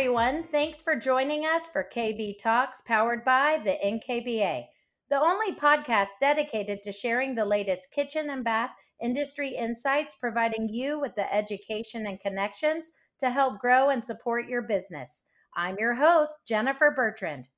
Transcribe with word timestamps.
everyone. 0.00 0.44
Thanks 0.44 0.80
for 0.80 0.96
joining 0.96 1.44
us 1.44 1.68
for 1.68 1.86
KB 1.94 2.38
Talks, 2.38 2.80
powered 2.80 3.22
by 3.22 3.60
the 3.62 3.76
NKBA, 3.84 4.64
the 5.10 5.20
only 5.20 5.54
podcast 5.54 6.08
dedicated 6.18 6.82
to 6.82 6.90
sharing 6.90 7.34
the 7.34 7.44
latest 7.44 7.92
kitchen 7.92 8.30
and 8.30 8.42
bath 8.42 8.70
industry 9.02 9.54
insights, 9.54 10.14
providing 10.14 10.70
you 10.70 10.98
with 10.98 11.14
the 11.16 11.34
education 11.34 12.06
and 12.06 12.18
connections 12.18 12.92
to 13.18 13.28
help 13.28 13.60
grow 13.60 13.90
and 13.90 14.02
support 14.02 14.48
your 14.48 14.62
business. 14.62 15.24
I'm 15.54 15.76
your 15.78 15.96
host, 15.96 16.32
Jennifer 16.48 16.90
Bertrand. 16.96 17.50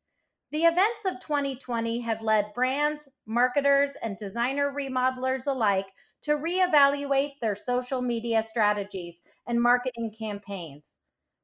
The 0.50 0.64
events 0.64 1.04
of 1.04 1.20
2020 1.20 2.00
have 2.00 2.22
led 2.22 2.52
brands, 2.56 3.08
marketers, 3.24 3.92
and 4.02 4.16
designer 4.16 4.74
remodelers 4.76 5.46
alike 5.46 5.86
to 6.22 6.32
reevaluate 6.32 7.34
their 7.40 7.54
social 7.54 8.02
media 8.02 8.42
strategies 8.42 9.22
and 9.46 9.62
marketing 9.62 10.12
campaigns. 10.18 10.94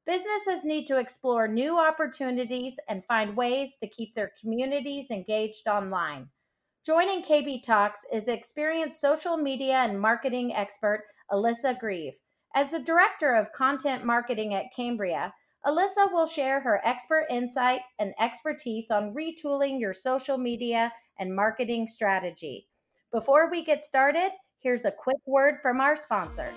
Businesses 0.05 0.63
need 0.63 0.85
to 0.87 0.97
explore 0.97 1.47
new 1.47 1.77
opportunities 1.77 2.79
and 2.87 3.05
find 3.05 3.37
ways 3.37 3.75
to 3.79 3.87
keep 3.87 4.15
their 4.15 4.31
communities 4.41 5.11
engaged 5.11 5.67
online. 5.67 6.29
Joining 6.85 7.21
KB 7.21 7.61
Talks 7.61 7.99
is 8.11 8.27
experienced 8.27 9.01
social 9.01 9.37
media 9.37 9.75
and 9.75 9.99
marketing 9.99 10.55
expert 10.55 11.03
Alyssa 11.31 11.77
Grieve. 11.77 12.15
As 12.55 12.71
the 12.71 12.79
Director 12.79 13.35
of 13.35 13.51
Content 13.51 14.03
Marketing 14.03 14.55
at 14.55 14.73
Cambria, 14.75 15.33
Alyssa 15.65 16.11
will 16.11 16.25
share 16.25 16.61
her 16.61 16.81
expert 16.85 17.27
insight 17.29 17.81
and 17.99 18.13
expertise 18.19 18.89
on 18.89 19.13
retooling 19.13 19.79
your 19.79 19.93
social 19.93 20.37
media 20.37 20.91
and 21.19 21.35
marketing 21.35 21.85
strategy. 21.85 22.67
Before 23.11 23.51
we 23.51 23.63
get 23.63 23.83
started, 23.83 24.31
here's 24.59 24.85
a 24.85 24.91
quick 24.91 25.19
word 25.27 25.55
from 25.61 25.81
our 25.81 25.95
sponsor. 25.95 26.51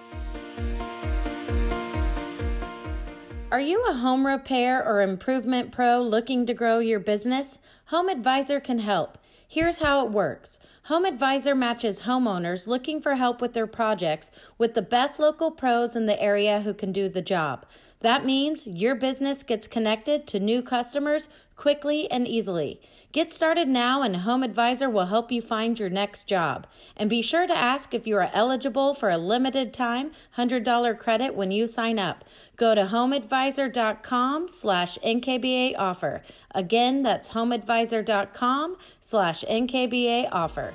Are 3.53 3.61
you 3.61 3.85
a 3.87 3.93
home 3.93 4.27
repair 4.27 4.83
or 4.83 5.03
improvement 5.03 5.73
pro 5.73 6.01
looking 6.01 6.47
to 6.47 6.55
grow 6.55 6.79
your 6.79 6.99
business? 6.99 7.59
Home 7.89 8.09
Advisor 8.09 8.61
can 8.61 8.79
help. 8.79 9.19
Here's 9.47 9.81
how 9.81 10.07
it 10.07 10.11
works 10.11 10.59
Home 10.85 11.05
Advisor 11.05 11.55
matches 11.55 12.05
homeowners 12.05 12.67
looking 12.67 12.99
for 13.03 13.17
help 13.17 13.43
with 13.43 13.53
their 13.53 13.67
projects 13.67 14.31
with 14.57 14.73
the 14.73 14.81
best 14.81 15.21
local 15.21 15.51
pros 15.51 15.95
in 15.95 16.07
the 16.07 16.19
area 16.19 16.63
who 16.63 16.73
can 16.73 16.93
do 16.93 17.11
the 17.11 17.21
job. 17.21 17.67
That 18.01 18.25
means 18.25 18.67
your 18.67 18.95
business 18.95 19.43
gets 19.43 19.69
connected 19.69 20.27
to 20.29 20.41
new 20.41 20.63
customers 20.63 21.29
quickly 21.55 22.11
and 22.11 22.27
easily. 22.27 22.81
Get 23.13 23.31
started 23.31 23.69
now, 23.69 24.01
and 24.01 24.17
Home 24.17 24.43
Advisor 24.43 24.89
will 24.89 25.05
help 25.05 25.31
you 25.31 25.43
find 25.43 25.79
your 25.79 25.91
next 25.91 26.27
job. 26.27 26.67
And 26.97 27.11
be 27.11 27.21
sure 27.21 27.47
to 27.47 27.55
ask 27.55 27.93
if 27.93 28.07
you 28.07 28.17
are 28.17 28.31
eligible 28.33 28.95
for 28.95 29.11
a 29.11 29.19
limited 29.19 29.75
time 29.75 30.13
$100 30.39 30.99
credit 30.99 31.35
when 31.35 31.51
you 31.51 31.67
sign 31.67 31.99
up. 31.99 32.25
Go 32.57 32.75
to 32.75 32.87
homeadvisor.com 32.87 34.49
slash 34.49 34.97
NKBA 35.05 35.75
offer. 35.79 36.23
Again, 36.55 37.03
that's 37.03 37.29
homeadvisor.com 37.29 38.79
slash 39.01 39.45
NKBA 39.45 40.29
offer. 40.33 40.73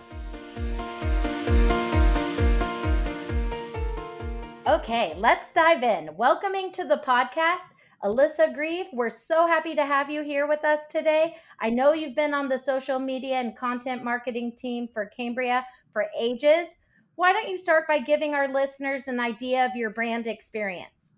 Okay, 4.67 5.15
let's 5.17 5.51
dive 5.51 5.81
in. 5.81 6.15
Welcoming 6.15 6.71
to 6.73 6.83
the 6.83 6.97
podcast 6.97 7.63
Alyssa 8.03 8.53
Grieve, 8.53 8.85
we're 8.93 9.09
so 9.09 9.47
happy 9.47 9.73
to 9.73 9.83
have 9.83 10.09
you 10.09 10.23
here 10.23 10.47
with 10.47 10.63
us 10.63 10.81
today. 10.89 11.35
I 11.59 11.71
know 11.71 11.93
you've 11.93 12.15
been 12.15 12.33
on 12.33 12.47
the 12.47 12.59
social 12.59 12.99
media 12.99 13.35
and 13.37 13.57
content 13.57 14.03
marketing 14.03 14.53
team 14.55 14.87
for 14.93 15.07
Cambria 15.07 15.65
for 15.91 16.05
ages. 16.17 16.75
Why 17.15 17.33
don't 17.33 17.49
you 17.49 17.57
start 17.57 17.87
by 17.87 17.97
giving 17.97 18.35
our 18.35 18.53
listeners 18.53 19.07
an 19.07 19.19
idea 19.19 19.65
of 19.65 19.75
your 19.75 19.89
brand 19.89 20.27
experience? 20.27 21.13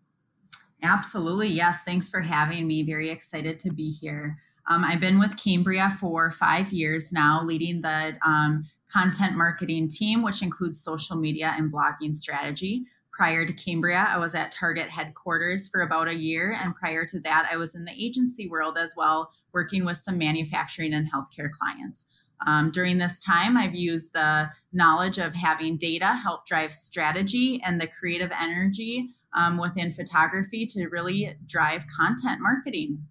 Absolutely. 0.81 1.49
Yes. 1.49 1.83
Thanks 1.83 2.09
for 2.09 2.21
having 2.21 2.65
me. 2.65 2.83
Very 2.83 3.09
excited 3.09 3.59
to 3.59 3.71
be 3.71 3.91
here. 3.91 4.37
Um, 4.69 4.85
I've 4.85 5.01
been 5.01 5.19
with 5.19 5.35
Cambria 5.35 5.97
for 5.99 6.31
five 6.31 6.71
years 6.71 7.11
now, 7.11 7.43
leading 7.43 7.81
the 7.81 8.17
um, 8.25 8.63
content 8.89 9.35
marketing 9.35 9.89
team, 9.89 10.21
which 10.21 10.41
includes 10.41 10.81
social 10.81 11.17
media 11.17 11.53
and 11.57 11.73
blogging 11.73 12.15
strategy 12.15 12.85
prior 13.19 13.45
to 13.45 13.51
Cambria, 13.51 14.07
I 14.09 14.17
was 14.17 14.33
at 14.33 14.49
Target 14.49 14.87
headquarters 14.87 15.67
for 15.67 15.81
about 15.81 16.07
a 16.07 16.15
year. 16.15 16.57
And 16.57 16.73
prior 16.73 17.03
to 17.03 17.19
that, 17.19 17.49
I 17.51 17.57
was 17.57 17.75
in 17.75 17.83
the 17.83 17.91
agency 17.91 18.47
world 18.47 18.77
as 18.77 18.93
well, 18.95 19.33
working 19.51 19.83
with 19.83 19.97
some 19.97 20.17
manufacturing 20.17 20.93
and 20.93 21.11
healthcare 21.11 21.49
clients. 21.51 22.05
Um, 22.47 22.71
during 22.71 22.97
this 22.97 23.21
time, 23.21 23.57
I've 23.57 23.75
used 23.75 24.13
the 24.13 24.49
knowledge 24.71 25.17
of 25.17 25.33
having 25.33 25.75
data 25.75 26.05
help 26.05 26.45
drive 26.45 26.71
strategy 26.71 27.61
and 27.61 27.81
the 27.81 27.87
creative 27.87 28.31
energy 28.31 29.09
um, 29.35 29.57
within 29.57 29.91
photography 29.91 30.65
to 30.67 30.87
really 30.87 31.35
drive 31.45 31.83
content 31.99 32.39
marketing. 32.39 33.03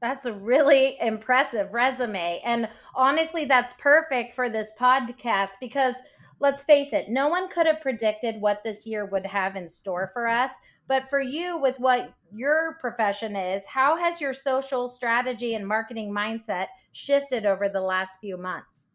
That's 0.00 0.26
a 0.26 0.32
really 0.32 0.96
impressive 1.00 1.72
resume. 1.72 2.40
And 2.44 2.68
honestly, 2.94 3.44
that's 3.44 3.72
perfect 3.72 4.34
for 4.34 4.48
this 4.48 4.72
podcast 4.78 5.54
because 5.60 5.96
let's 6.38 6.62
face 6.62 6.92
it, 6.92 7.08
no 7.08 7.28
one 7.28 7.48
could 7.48 7.66
have 7.66 7.80
predicted 7.80 8.40
what 8.40 8.62
this 8.62 8.86
year 8.86 9.06
would 9.06 9.26
have 9.26 9.56
in 9.56 9.68
store 9.68 10.10
for 10.12 10.26
us. 10.26 10.52
But 10.88 11.10
for 11.10 11.20
you, 11.20 11.58
with 11.58 11.80
what 11.80 12.14
your 12.32 12.76
profession 12.80 13.34
is, 13.34 13.66
how 13.66 13.96
has 13.96 14.20
your 14.20 14.32
social 14.32 14.88
strategy 14.88 15.54
and 15.54 15.66
marketing 15.66 16.12
mindset 16.12 16.66
shifted 16.92 17.44
over 17.44 17.68
the 17.68 17.80
last 17.80 18.20
few 18.20 18.36
months? 18.36 18.86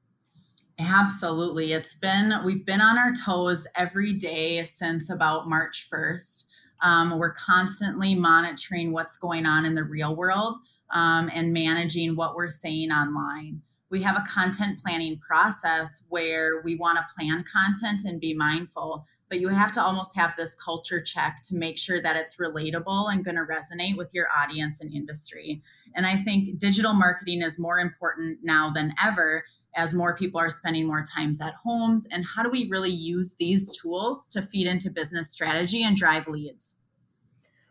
Absolutely. 0.80 1.74
It's 1.74 1.96
been, 1.96 2.34
we've 2.46 2.66
been 2.66 2.82
on 2.82 2.98
our 2.98 3.14
toes 3.14 3.68
every 3.76 4.14
day 4.14 4.64
since 4.64 5.10
about 5.10 5.50
March 5.50 5.90
1st. 5.92 6.46
Um, 6.82 7.20
we're 7.20 7.34
constantly 7.34 8.16
monitoring 8.16 8.92
what's 8.92 9.18
going 9.18 9.46
on 9.46 9.66
in 9.66 9.76
the 9.76 9.84
real 9.84 10.16
world 10.16 10.58
um, 10.92 11.30
and 11.34 11.54
managing 11.54 12.16
what 12.16 12.36
we're 12.36 12.48
saying 12.48 12.92
online 12.92 13.62
we 13.92 14.02
have 14.02 14.16
a 14.16 14.24
content 14.28 14.80
planning 14.80 15.20
process 15.20 16.06
where 16.10 16.62
we 16.64 16.76
want 16.76 16.98
to 16.98 17.14
plan 17.14 17.44
content 17.44 18.02
and 18.06 18.20
be 18.20 18.34
mindful 18.34 19.06
but 19.30 19.40
you 19.40 19.48
have 19.48 19.72
to 19.72 19.82
almost 19.82 20.14
have 20.18 20.34
this 20.36 20.56
culture 20.56 21.02
check 21.02 21.40
to 21.42 21.56
make 21.56 21.78
sure 21.78 22.02
that 22.02 22.18
it's 22.18 22.36
relatable 22.36 23.14
and 23.14 23.24
going 23.24 23.38
to 23.38 23.44
resonate 23.44 23.96
with 23.96 24.10
your 24.12 24.28
audience 24.36 24.82
and 24.82 24.94
industry. 24.94 25.62
And 25.96 26.06
i 26.06 26.18
think 26.18 26.60
digital 26.60 26.94
marketing 26.94 27.42
is 27.42 27.58
more 27.58 27.80
important 27.80 28.40
now 28.44 28.70
than 28.70 28.94
ever 29.02 29.46
as 29.76 29.94
more 29.94 30.16
people 30.16 30.40
are 30.40 30.50
spending 30.50 30.86
more 30.86 31.04
times 31.04 31.42
at 31.42 31.54
homes. 31.64 32.08
And 32.12 32.26
how 32.26 32.44
do 32.44 32.50
we 32.50 32.68
really 32.70 32.92
use 32.92 33.36
these 33.40 33.72
tools 33.72 34.28
to 34.30 34.42
feed 34.42 34.68
into 34.68 34.90
business 34.90 35.32
strategy 35.32 35.84
and 35.84 35.96
drive 35.96 36.28
leads? 36.28 36.78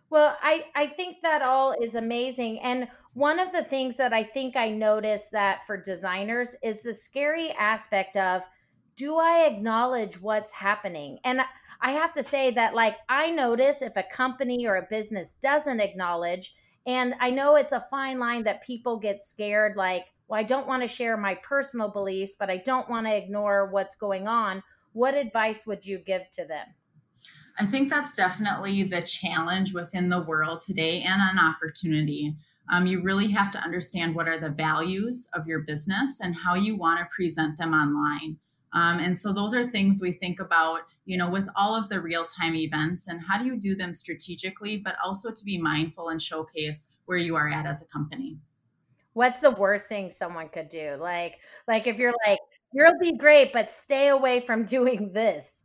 Well, 0.08 0.36
I, 0.42 0.64
I 0.74 0.86
think 0.86 1.18
that 1.22 1.42
all 1.42 1.74
is 1.80 1.94
amazing. 1.94 2.58
And 2.60 2.88
one 3.14 3.40
of 3.40 3.52
the 3.52 3.64
things 3.64 3.96
that 3.96 4.12
I 4.12 4.22
think 4.22 4.56
I 4.56 4.70
noticed 4.70 5.32
that 5.32 5.66
for 5.66 5.76
designers 5.76 6.54
is 6.62 6.82
the 6.82 6.94
scary 6.94 7.50
aspect 7.52 8.16
of 8.16 8.42
do 8.96 9.16
I 9.16 9.46
acknowledge 9.46 10.20
what's 10.20 10.52
happening? 10.52 11.18
And 11.24 11.40
I 11.80 11.92
have 11.92 12.14
to 12.14 12.22
say 12.22 12.50
that, 12.52 12.74
like, 12.74 12.96
I 13.08 13.30
notice 13.30 13.82
if 13.82 13.96
a 13.96 14.02
company 14.02 14.66
or 14.66 14.76
a 14.76 14.86
business 14.88 15.32
doesn't 15.40 15.80
acknowledge, 15.80 16.54
and 16.86 17.14
I 17.18 17.30
know 17.30 17.56
it's 17.56 17.72
a 17.72 17.86
fine 17.90 18.18
line 18.18 18.44
that 18.44 18.62
people 18.62 18.98
get 18.98 19.22
scared, 19.22 19.76
like, 19.76 20.04
well, 20.28 20.38
I 20.38 20.42
don't 20.42 20.68
want 20.68 20.82
to 20.82 20.88
share 20.88 21.16
my 21.16 21.34
personal 21.36 21.88
beliefs, 21.88 22.36
but 22.38 22.50
I 22.50 22.58
don't 22.58 22.88
want 22.88 23.06
to 23.06 23.16
ignore 23.16 23.70
what's 23.70 23.96
going 23.96 24.28
on. 24.28 24.62
What 24.92 25.14
advice 25.14 25.66
would 25.66 25.84
you 25.84 25.98
give 25.98 26.30
to 26.32 26.44
them? 26.44 26.66
I 27.58 27.66
think 27.66 27.90
that's 27.90 28.16
definitely 28.16 28.82
the 28.84 29.02
challenge 29.02 29.74
within 29.74 30.08
the 30.08 30.22
world 30.22 30.62
today 30.62 31.02
and 31.02 31.20
an 31.20 31.38
opportunity. 31.38 32.36
Um, 32.70 32.86
you 32.86 33.02
really 33.02 33.28
have 33.32 33.50
to 33.52 33.58
understand 33.58 34.14
what 34.14 34.28
are 34.28 34.38
the 34.38 34.48
values 34.48 35.28
of 35.34 35.46
your 35.46 35.60
business 35.60 36.20
and 36.20 36.34
how 36.34 36.54
you 36.54 36.76
want 36.76 37.00
to 37.00 37.08
present 37.14 37.58
them 37.58 37.74
online. 37.74 38.38
Um, 38.72 39.00
and 39.00 39.16
so 39.16 39.32
those 39.32 39.52
are 39.54 39.64
things 39.64 39.98
we 40.00 40.12
think 40.12 40.38
about, 40.38 40.82
you 41.04 41.18
know, 41.18 41.28
with 41.28 41.48
all 41.56 41.74
of 41.74 41.88
the 41.88 42.00
real 42.00 42.24
time 42.24 42.54
events 42.54 43.08
and 43.08 43.20
how 43.20 43.38
do 43.38 43.44
you 43.44 43.58
do 43.58 43.74
them 43.74 43.92
strategically, 43.92 44.76
but 44.76 44.94
also 45.04 45.32
to 45.32 45.44
be 45.44 45.60
mindful 45.60 46.08
and 46.08 46.22
showcase 46.22 46.92
where 47.06 47.18
you 47.18 47.34
are 47.34 47.48
at 47.48 47.66
as 47.66 47.82
a 47.82 47.86
company. 47.86 48.38
What's 49.14 49.40
the 49.40 49.50
worst 49.50 49.86
thing 49.86 50.08
someone 50.08 50.48
could 50.48 50.68
do? 50.68 50.96
Like, 51.00 51.38
like 51.66 51.88
if 51.88 51.98
you're 51.98 52.14
like, 52.26 52.38
you'll 52.72 52.98
be 53.00 53.16
great, 53.16 53.52
but 53.52 53.68
stay 53.68 54.08
away 54.08 54.40
from 54.40 54.64
doing 54.76 55.12
this 55.12 55.59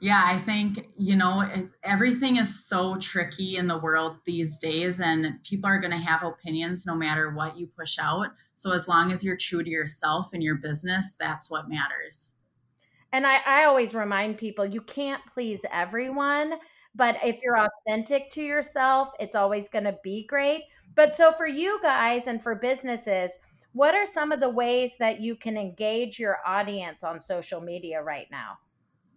yeah, 0.00 0.22
I 0.24 0.38
think, 0.38 0.88
you 0.98 1.16
know, 1.16 1.40
it, 1.40 1.68
everything 1.82 2.36
is 2.36 2.66
so 2.66 2.96
tricky 2.96 3.56
in 3.56 3.66
the 3.66 3.78
world 3.78 4.18
these 4.26 4.58
days, 4.58 5.00
and 5.00 5.42
people 5.44 5.68
are 5.68 5.78
going 5.78 5.92
to 5.92 5.96
have 5.96 6.22
opinions 6.22 6.86
no 6.86 6.94
matter 6.94 7.30
what 7.30 7.56
you 7.56 7.68
push 7.78 7.98
out. 7.98 8.28
So, 8.54 8.72
as 8.72 8.88
long 8.88 9.12
as 9.12 9.24
you're 9.24 9.36
true 9.36 9.62
to 9.62 9.70
yourself 9.70 10.30
and 10.32 10.42
your 10.42 10.56
business, 10.56 11.16
that's 11.18 11.50
what 11.50 11.68
matters. 11.68 12.32
And 13.12 13.26
I, 13.26 13.38
I 13.46 13.64
always 13.64 13.94
remind 13.94 14.38
people 14.38 14.66
you 14.66 14.80
can't 14.80 15.22
please 15.32 15.64
everyone, 15.72 16.54
but 16.94 17.16
if 17.24 17.40
you're 17.42 17.58
authentic 17.58 18.30
to 18.32 18.42
yourself, 18.42 19.10
it's 19.20 19.34
always 19.34 19.68
going 19.68 19.84
to 19.84 19.96
be 20.02 20.26
great. 20.26 20.64
But 20.96 21.14
so, 21.14 21.32
for 21.32 21.46
you 21.46 21.80
guys 21.82 22.26
and 22.26 22.42
for 22.42 22.54
businesses, 22.54 23.38
what 23.72 23.94
are 23.94 24.06
some 24.06 24.32
of 24.32 24.40
the 24.40 24.50
ways 24.50 24.96
that 24.98 25.20
you 25.20 25.34
can 25.34 25.56
engage 25.56 26.18
your 26.18 26.38
audience 26.46 27.02
on 27.02 27.20
social 27.20 27.60
media 27.60 28.02
right 28.02 28.26
now? 28.30 28.58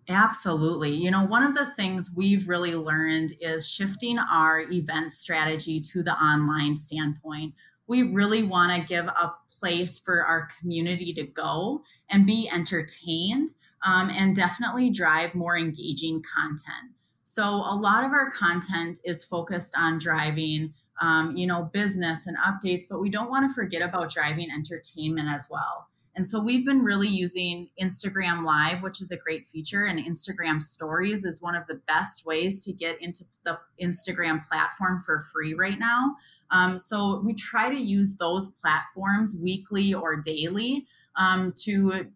Absolutely. 0.09 0.91
You 0.91 1.11
know, 1.11 1.25
one 1.25 1.43
of 1.43 1.53
the 1.53 1.71
things 1.75 2.13
we've 2.15 2.47
really 2.47 2.75
learned 2.75 3.33
is 3.41 3.69
shifting 3.69 4.17
our 4.17 4.61
event 4.61 5.11
strategy 5.11 5.81
to 5.81 6.01
the 6.01 6.13
online 6.13 6.77
standpoint. 6.77 7.53
We 7.87 8.03
really 8.03 8.43
want 8.43 8.73
to 8.73 8.87
give 8.87 9.07
a 9.07 9.33
place 9.59 9.99
for 9.99 10.23
our 10.23 10.47
community 10.59 11.13
to 11.15 11.25
go 11.25 11.81
and 12.09 12.25
be 12.25 12.49
entertained 12.53 13.49
um, 13.85 14.09
and 14.09 14.35
definitely 14.35 14.89
drive 14.89 15.35
more 15.35 15.57
engaging 15.57 16.23
content. 16.35 16.93
So, 17.23 17.43
a 17.43 17.75
lot 17.75 18.05
of 18.05 18.11
our 18.11 18.31
content 18.31 18.99
is 19.03 19.25
focused 19.25 19.75
on 19.77 19.99
driving 19.99 20.73
um, 21.01 21.35
you 21.35 21.45
know, 21.45 21.69
business 21.73 22.27
and 22.27 22.37
updates, 22.37 22.83
but 22.89 22.99
we 22.99 23.09
don't 23.09 23.29
want 23.29 23.49
to 23.49 23.53
forget 23.53 23.81
about 23.81 24.11
driving 24.11 24.49
entertainment 24.51 25.29
as 25.29 25.47
well. 25.49 25.86
And 26.17 26.25
so 26.25 26.41
we've 26.41 26.65
been 26.65 26.83
really 26.83 27.07
using 27.07 27.69
Instagram 27.79 28.43
Live, 28.43 28.81
which 28.81 29.01
is 29.01 29.11
a 29.11 29.17
great 29.17 29.47
feature, 29.47 29.85
and 29.85 29.99
Instagram 29.99 30.63
Stories 30.63 31.23
is 31.23 31.43
one 31.43 31.55
of 31.55 31.67
the 31.67 31.79
best 31.87 32.25
ways 32.25 32.65
to 32.65 32.73
get 32.73 32.99
into 33.03 33.23
the 33.45 33.59
Instagram 33.79 34.43
platform 34.47 35.03
for 35.05 35.21
free 35.31 35.53
right 35.53 35.77
now. 35.77 36.15
Um, 36.49 36.75
so 36.75 37.21
we 37.23 37.35
try 37.35 37.69
to 37.69 37.79
use 37.79 38.17
those 38.17 38.49
platforms 38.49 39.39
weekly 39.43 39.93
or 39.93 40.15
daily 40.15 40.87
um, 41.17 41.53
to 41.65 42.07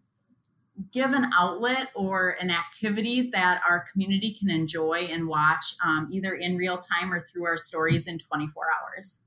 give 0.90 1.12
an 1.12 1.30
outlet 1.32 1.90
or 1.94 2.36
an 2.40 2.50
activity 2.50 3.30
that 3.30 3.60
our 3.68 3.84
community 3.92 4.34
can 4.34 4.50
enjoy 4.50 5.06
and 5.12 5.28
watch 5.28 5.76
um, 5.86 6.08
either 6.10 6.34
in 6.34 6.56
real 6.56 6.76
time 6.76 7.12
or 7.12 7.20
through 7.20 7.46
our 7.46 7.56
stories 7.56 8.08
in 8.08 8.18
24 8.18 8.64
hours. 8.80 9.26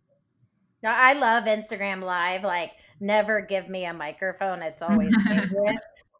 Now, 0.83 0.95
I 0.97 1.13
love 1.13 1.45
Instagram 1.45 2.03
Live. 2.03 2.43
Like, 2.43 2.71
never 2.99 3.41
give 3.41 3.69
me 3.69 3.85
a 3.85 3.93
microphone. 3.93 4.61
It's 4.61 4.81
always 4.81 5.15
favorite. 5.23 5.79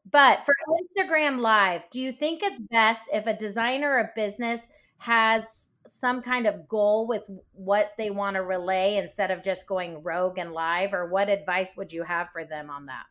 but 0.10 0.46
for 0.46 0.54
Instagram 0.98 1.40
Live, 1.40 1.90
do 1.90 2.00
you 2.00 2.12
think 2.12 2.42
it's 2.44 2.60
best 2.72 3.06
if 3.14 3.28
a 3.28 3.36
designer 3.36 3.92
or 3.92 4.12
business 4.16 4.70
has 4.98 5.70
some 5.88 6.22
kind 6.22 6.48
of 6.48 6.68
goal 6.68 7.08
with 7.08 7.30
what 7.54 7.92
they 7.98 8.10
want 8.10 8.36
to 8.36 8.42
relay 8.42 8.98
instead 8.98 9.30
of 9.30 9.44
just 9.44 9.68
going 9.68 10.02
rogue 10.04 10.38
and 10.38 10.52
live? 10.52 10.94
Or 10.94 11.10
what 11.10 11.30
advice 11.30 11.76
would 11.78 11.92
you 11.92 12.04
have 12.04 12.30
for 12.32 12.46
them 12.46 12.70
on 12.70 12.88
that? 12.88 13.04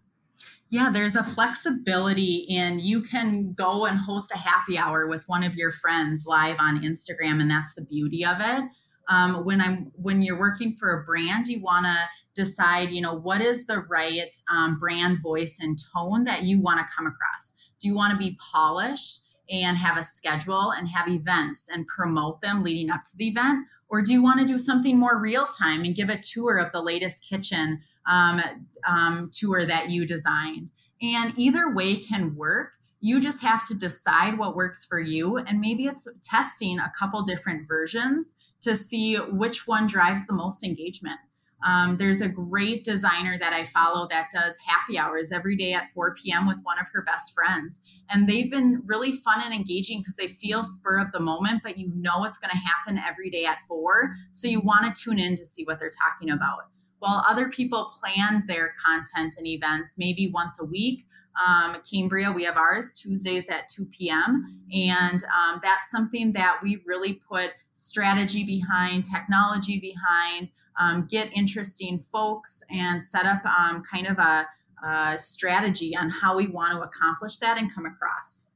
Yeah, 0.71 0.91
there's 0.91 1.15
a 1.15 1.23
flexibility 1.23 2.47
in 2.49 2.81
you 2.81 3.03
can 3.03 3.53
go 3.53 3.87
and 3.87 3.97
host 3.97 4.33
a 4.35 4.39
happy 4.39 4.77
hour 4.77 5.07
with 5.07 5.29
one 5.29 5.45
of 5.45 5.55
your 5.55 5.71
friends 5.71 6.25
live 6.27 6.57
on 6.59 6.83
Instagram, 6.83 7.41
and 7.41 7.51
that's 7.51 7.75
the 7.75 7.85
beauty 7.85 8.25
of 8.25 8.39
it. 8.41 8.65
Um, 9.09 9.45
when 9.45 9.61
I'm 9.61 9.93
when 9.95 10.23
you're 10.23 10.39
working 10.39 10.77
for 10.77 11.01
a 11.01 11.05
brand, 11.05 11.47
you 11.47 11.61
want 11.61 11.87
to 11.87 11.97
decide, 12.35 12.91
you 12.91 13.01
know, 13.01 13.15
what 13.15 13.41
is 13.41 13.67
the 13.67 13.85
right 13.89 14.35
um, 14.51 14.79
brand 14.79 15.23
voice 15.23 15.59
and 15.61 15.79
tone 15.95 16.25
that 16.25 16.43
you 16.43 16.61
want 16.61 16.79
to 16.81 16.95
come 16.95 17.07
across. 17.07 17.55
Do 17.81 17.89
you 17.89 17.95
want 17.95 18.13
to 18.13 18.19
be 18.19 18.39
polished 18.53 19.21
and 19.51 19.77
have 19.77 19.99
a 19.99 20.03
schedule 20.03 20.71
and 20.73 20.89
have 20.89 21.09
events 21.09 21.69
and 21.71 21.87
promote 21.87 22.41
them 22.41 22.63
leading 22.63 22.91
up 22.91 23.05
to 23.05 23.17
the 23.19 23.29
event, 23.29 23.67
or 23.89 24.01
do 24.03 24.13
you 24.13 24.23
want 24.23 24.41
to 24.41 24.47
do 24.47 24.59
something 24.59 24.99
more 24.99 25.19
real 25.19 25.47
time 25.47 25.85
and 25.85 25.95
give 25.95 26.09
a 26.09 26.19
tour 26.19 26.57
of 26.57 26.73
the 26.73 26.83
latest 26.83 27.29
kitchen 27.29 27.81
um, 28.07 28.41
um, 28.89 29.31
tour 29.33 29.65
that 29.67 29.91
you 29.91 30.07
designed? 30.07 30.71
And 31.03 31.33
either 31.37 31.75
way 31.75 31.97
can 31.97 32.35
work. 32.35 32.73
You 33.01 33.21
just 33.21 33.43
have 33.43 33.67
to 33.67 33.75
decide 33.75 34.39
what 34.39 34.57
works 34.57 34.87
for 34.87 34.99
you. 34.99 35.37
And 35.37 35.61
maybe 35.61 35.85
it's 35.85 36.09
testing 36.23 36.79
a 36.79 36.91
couple 36.99 37.21
different 37.23 37.69
versions 37.69 38.37
to 38.65 38.77
see 38.77 39.17
which 39.17 39.67
one 39.67 39.87
drives 39.87 40.27
the 40.27 40.33
most 40.33 40.65
engagement. 40.65 41.19
Um, 41.65 41.97
there's 41.97 42.21
a 42.21 42.29
great 42.29 42.85
designer 42.85 43.39
that 43.39 43.55
I 43.55 43.65
follow 43.65 44.07
that 44.09 44.29
does 44.31 44.59
happy 44.67 44.99
hours 44.99 45.33
every 45.33 45.57
day 45.57 45.73
at 45.73 45.91
4 45.95 46.15
p.m. 46.15 46.47
with 46.47 46.61
one 46.63 46.79
of 46.79 46.87
her 46.93 47.03
best 47.03 47.33
friends. 47.33 47.81
And 48.11 48.29
they've 48.29 48.51
been 48.51 48.83
really 48.85 49.13
fun 49.13 49.41
and 49.43 49.55
engaging 49.55 50.01
because 50.01 50.17
they 50.17 50.29
feel 50.29 50.63
spur 50.63 50.99
of 50.99 51.13
the 51.13 51.21
moment, 51.21 51.63
but 51.63 51.79
you 51.79 51.91
know 51.95 52.25
it's 52.25 52.39
going 52.39 52.51
to 52.51 52.57
happen 52.57 53.01
every 53.07 53.31
day 53.31 53.47
at 53.47 53.63
4. 53.67 54.13
So 54.31 54.47
you 54.47 54.61
want 54.61 54.95
to 54.95 55.03
tune 55.03 55.19
in 55.19 55.37
to 55.37 55.47
see 55.47 55.65
what 55.65 55.79
they're 55.79 55.91
talking 55.91 56.31
about. 56.31 56.69
While 56.99 57.25
other 57.29 57.49
people 57.49 57.93
plan 58.01 58.45
their 58.47 58.75
content 58.85 59.37
and 59.39 59.47
events 59.47 59.97
maybe 59.99 60.31
once 60.33 60.59
a 60.61 60.65
week, 60.65 61.07
um, 61.45 61.77
Cambria, 61.91 62.31
we 62.31 62.45
have 62.45 62.57
ours 62.57 62.95
Tuesdays 62.95 63.49
at 63.49 63.69
2 63.69 63.87
p.m. 63.87 64.63
And 64.73 65.23
um, 65.25 65.61
that's 65.63 65.91
something 65.91 66.33
that 66.33 66.61
we 66.63 66.83
really 66.87 67.21
put 67.29 67.51
strategy 67.75 68.45
behind, 68.45 69.05
technology 69.05 69.79
behind 69.79 70.51
um, 70.79 71.07
get 71.09 71.31
interesting 71.33 71.99
folks 71.99 72.63
and 72.71 73.03
set 73.03 73.27
up 73.27 73.45
um, 73.45 73.83
kind 73.83 74.07
of 74.07 74.19
a, 74.19 74.47
a 74.85 75.19
strategy 75.19 75.97
on 75.97 76.11
how 76.11 76.37
we 76.37 76.47
want 76.49 76.73
to 76.73 76.81
accomplish 76.81 77.39
that 77.39 77.59
and 77.59 77.73
come 77.73 77.87
across. 77.87 78.51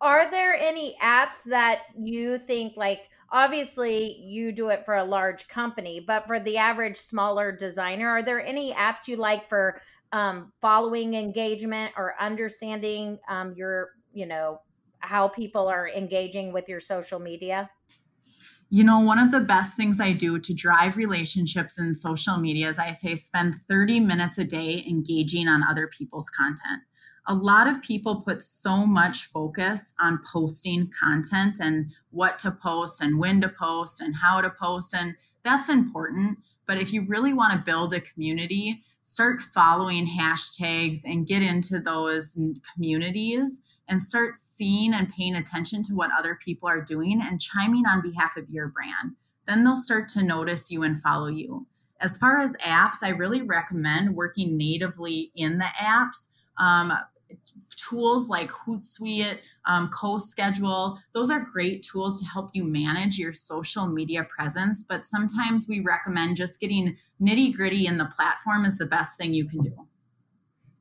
Are 0.00 0.30
there 0.30 0.54
any 0.54 0.96
apps 1.02 1.42
that 1.44 1.82
you 1.98 2.38
think 2.38 2.74
like 2.76 3.02
obviously 3.30 4.16
you 4.16 4.50
do 4.50 4.70
it 4.70 4.84
for 4.84 4.96
a 4.96 5.04
large 5.04 5.46
company, 5.48 6.00
but 6.00 6.26
for 6.26 6.40
the 6.40 6.56
average 6.56 6.96
smaller 6.96 7.52
designer, 7.52 8.08
are 8.08 8.22
there 8.22 8.44
any 8.44 8.72
apps 8.72 9.06
you 9.06 9.16
like 9.16 9.48
for 9.48 9.80
um, 10.12 10.52
following 10.60 11.14
engagement 11.14 11.92
or 11.96 12.14
understanding 12.18 13.18
um, 13.28 13.54
your, 13.56 13.90
you 14.12 14.26
know, 14.26 14.60
how 15.00 15.28
people 15.28 15.68
are 15.68 15.88
engaging 15.88 16.52
with 16.52 16.68
your 16.68 16.80
social 16.80 17.18
media? 17.18 17.70
You 18.72 18.84
know, 18.84 19.00
one 19.00 19.18
of 19.18 19.32
the 19.32 19.40
best 19.40 19.76
things 19.76 20.00
I 20.00 20.12
do 20.12 20.38
to 20.38 20.54
drive 20.54 20.96
relationships 20.96 21.76
in 21.80 21.92
social 21.92 22.36
media 22.36 22.68
is 22.68 22.78
I 22.78 22.92
say 22.92 23.16
spend 23.16 23.56
30 23.68 23.98
minutes 23.98 24.38
a 24.38 24.44
day 24.44 24.84
engaging 24.88 25.48
on 25.48 25.64
other 25.64 25.88
people's 25.88 26.30
content. 26.30 26.80
A 27.26 27.34
lot 27.34 27.66
of 27.66 27.82
people 27.82 28.22
put 28.22 28.40
so 28.40 28.86
much 28.86 29.24
focus 29.24 29.92
on 30.00 30.20
posting 30.32 30.88
content 31.02 31.58
and 31.60 31.90
what 32.10 32.38
to 32.38 32.52
post 32.52 33.02
and 33.02 33.18
when 33.18 33.40
to 33.40 33.48
post 33.48 34.00
and 34.00 34.14
how 34.14 34.40
to 34.40 34.50
post. 34.50 34.94
And 34.94 35.16
that's 35.42 35.68
important. 35.68 36.38
But 36.68 36.78
if 36.78 36.92
you 36.92 37.04
really 37.08 37.32
want 37.32 37.52
to 37.52 37.64
build 37.64 37.92
a 37.92 38.00
community, 38.00 38.84
start 39.00 39.40
following 39.40 40.06
hashtags 40.06 41.00
and 41.04 41.26
get 41.26 41.42
into 41.42 41.80
those 41.80 42.38
communities 42.72 43.62
and 43.90 44.00
start 44.00 44.36
seeing 44.36 44.94
and 44.94 45.12
paying 45.12 45.34
attention 45.34 45.82
to 45.82 45.94
what 45.94 46.10
other 46.16 46.38
people 46.42 46.68
are 46.68 46.80
doing 46.80 47.20
and 47.20 47.40
chiming 47.40 47.84
on 47.86 48.00
behalf 48.00 48.36
of 48.36 48.48
your 48.48 48.68
brand. 48.68 49.16
Then 49.46 49.64
they'll 49.64 49.76
start 49.76 50.08
to 50.10 50.22
notice 50.22 50.70
you 50.70 50.84
and 50.84 50.98
follow 50.98 51.26
you. 51.26 51.66
As 52.00 52.16
far 52.16 52.38
as 52.38 52.56
apps, 52.58 53.02
I 53.02 53.10
really 53.10 53.42
recommend 53.42 54.14
working 54.14 54.56
natively 54.56 55.32
in 55.34 55.58
the 55.58 55.66
apps. 55.76 56.28
Um, 56.56 56.92
tools 57.76 58.30
like 58.30 58.50
Hootsuite, 58.50 59.38
um, 59.66 59.90
CoSchedule, 59.90 60.98
those 61.12 61.30
are 61.30 61.40
great 61.40 61.82
tools 61.82 62.20
to 62.20 62.26
help 62.26 62.50
you 62.52 62.64
manage 62.64 63.18
your 63.18 63.32
social 63.32 63.86
media 63.86 64.24
presence. 64.24 64.84
But 64.88 65.04
sometimes 65.04 65.66
we 65.68 65.80
recommend 65.80 66.36
just 66.36 66.60
getting 66.60 66.96
nitty 67.20 67.54
gritty 67.54 67.86
in 67.86 67.98
the 67.98 68.06
platform 68.16 68.64
is 68.64 68.78
the 68.78 68.86
best 68.86 69.18
thing 69.18 69.34
you 69.34 69.46
can 69.46 69.62
do. 69.62 69.86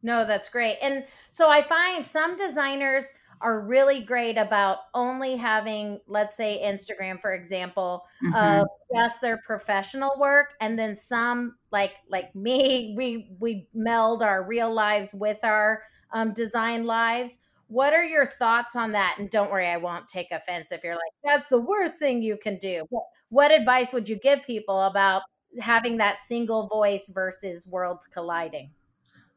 No, 0.01 0.25
that's 0.25 0.50
great. 0.50 0.77
And 0.82 1.06
so 1.29 1.50
I 1.50 1.62
find 1.62 2.06
some 2.06 2.38
designers 2.38 3.12
are 3.41 3.62
really 3.62 4.01
great 4.01 4.38
about 4.38 4.79
only 4.94 5.38
having, 5.38 6.00
let's 6.08 6.36
say, 6.36 6.62
Instagram, 6.63 7.22
for 7.22 7.34
example, 7.34 8.06
mm-hmm. 8.24 8.34
uh, 8.36 8.65
just 8.94 9.22
their 9.22 9.38
professional 9.46 10.13
work, 10.20 10.56
and 10.60 10.77
then 10.77 10.96
some, 10.96 11.56
like 11.72 11.94
like 12.10 12.34
me, 12.36 12.94
we 12.98 13.32
we 13.39 13.68
meld 13.74 14.24
our 14.24 14.44
real 14.44 14.74
lives 14.74 15.13
with 15.13 15.44
our 15.44 15.84
um, 16.12 16.34
design 16.34 16.86
lives. 16.86 17.39
What 17.68 17.94
are 17.94 18.03
your 18.03 18.25
thoughts 18.25 18.75
on 18.75 18.91
that? 18.91 19.18
And 19.20 19.29
don't 19.29 19.51
worry, 19.51 19.68
I 19.68 19.77
won't 19.77 20.08
take 20.08 20.32
offense 20.32 20.72
if 20.72 20.84
you're 20.84 20.96
like, 20.96 21.13
that's 21.24 21.50
the 21.50 21.60
worst 21.60 22.00
thing 22.00 22.24
you 22.24 22.36
can 22.36 22.58
do. 22.58 22.86
What 23.29 23.51
advice 23.51 23.94
would 23.94 24.10
you 24.10 24.18
give 24.18 24.41
people 24.44 24.82
about 24.82 25.22
having 25.60 25.98
that 25.98 26.20
single 26.20 26.68
voice 26.68 27.12
versus 27.13 27.68
worlds 27.68 28.08
colliding? 28.08 28.72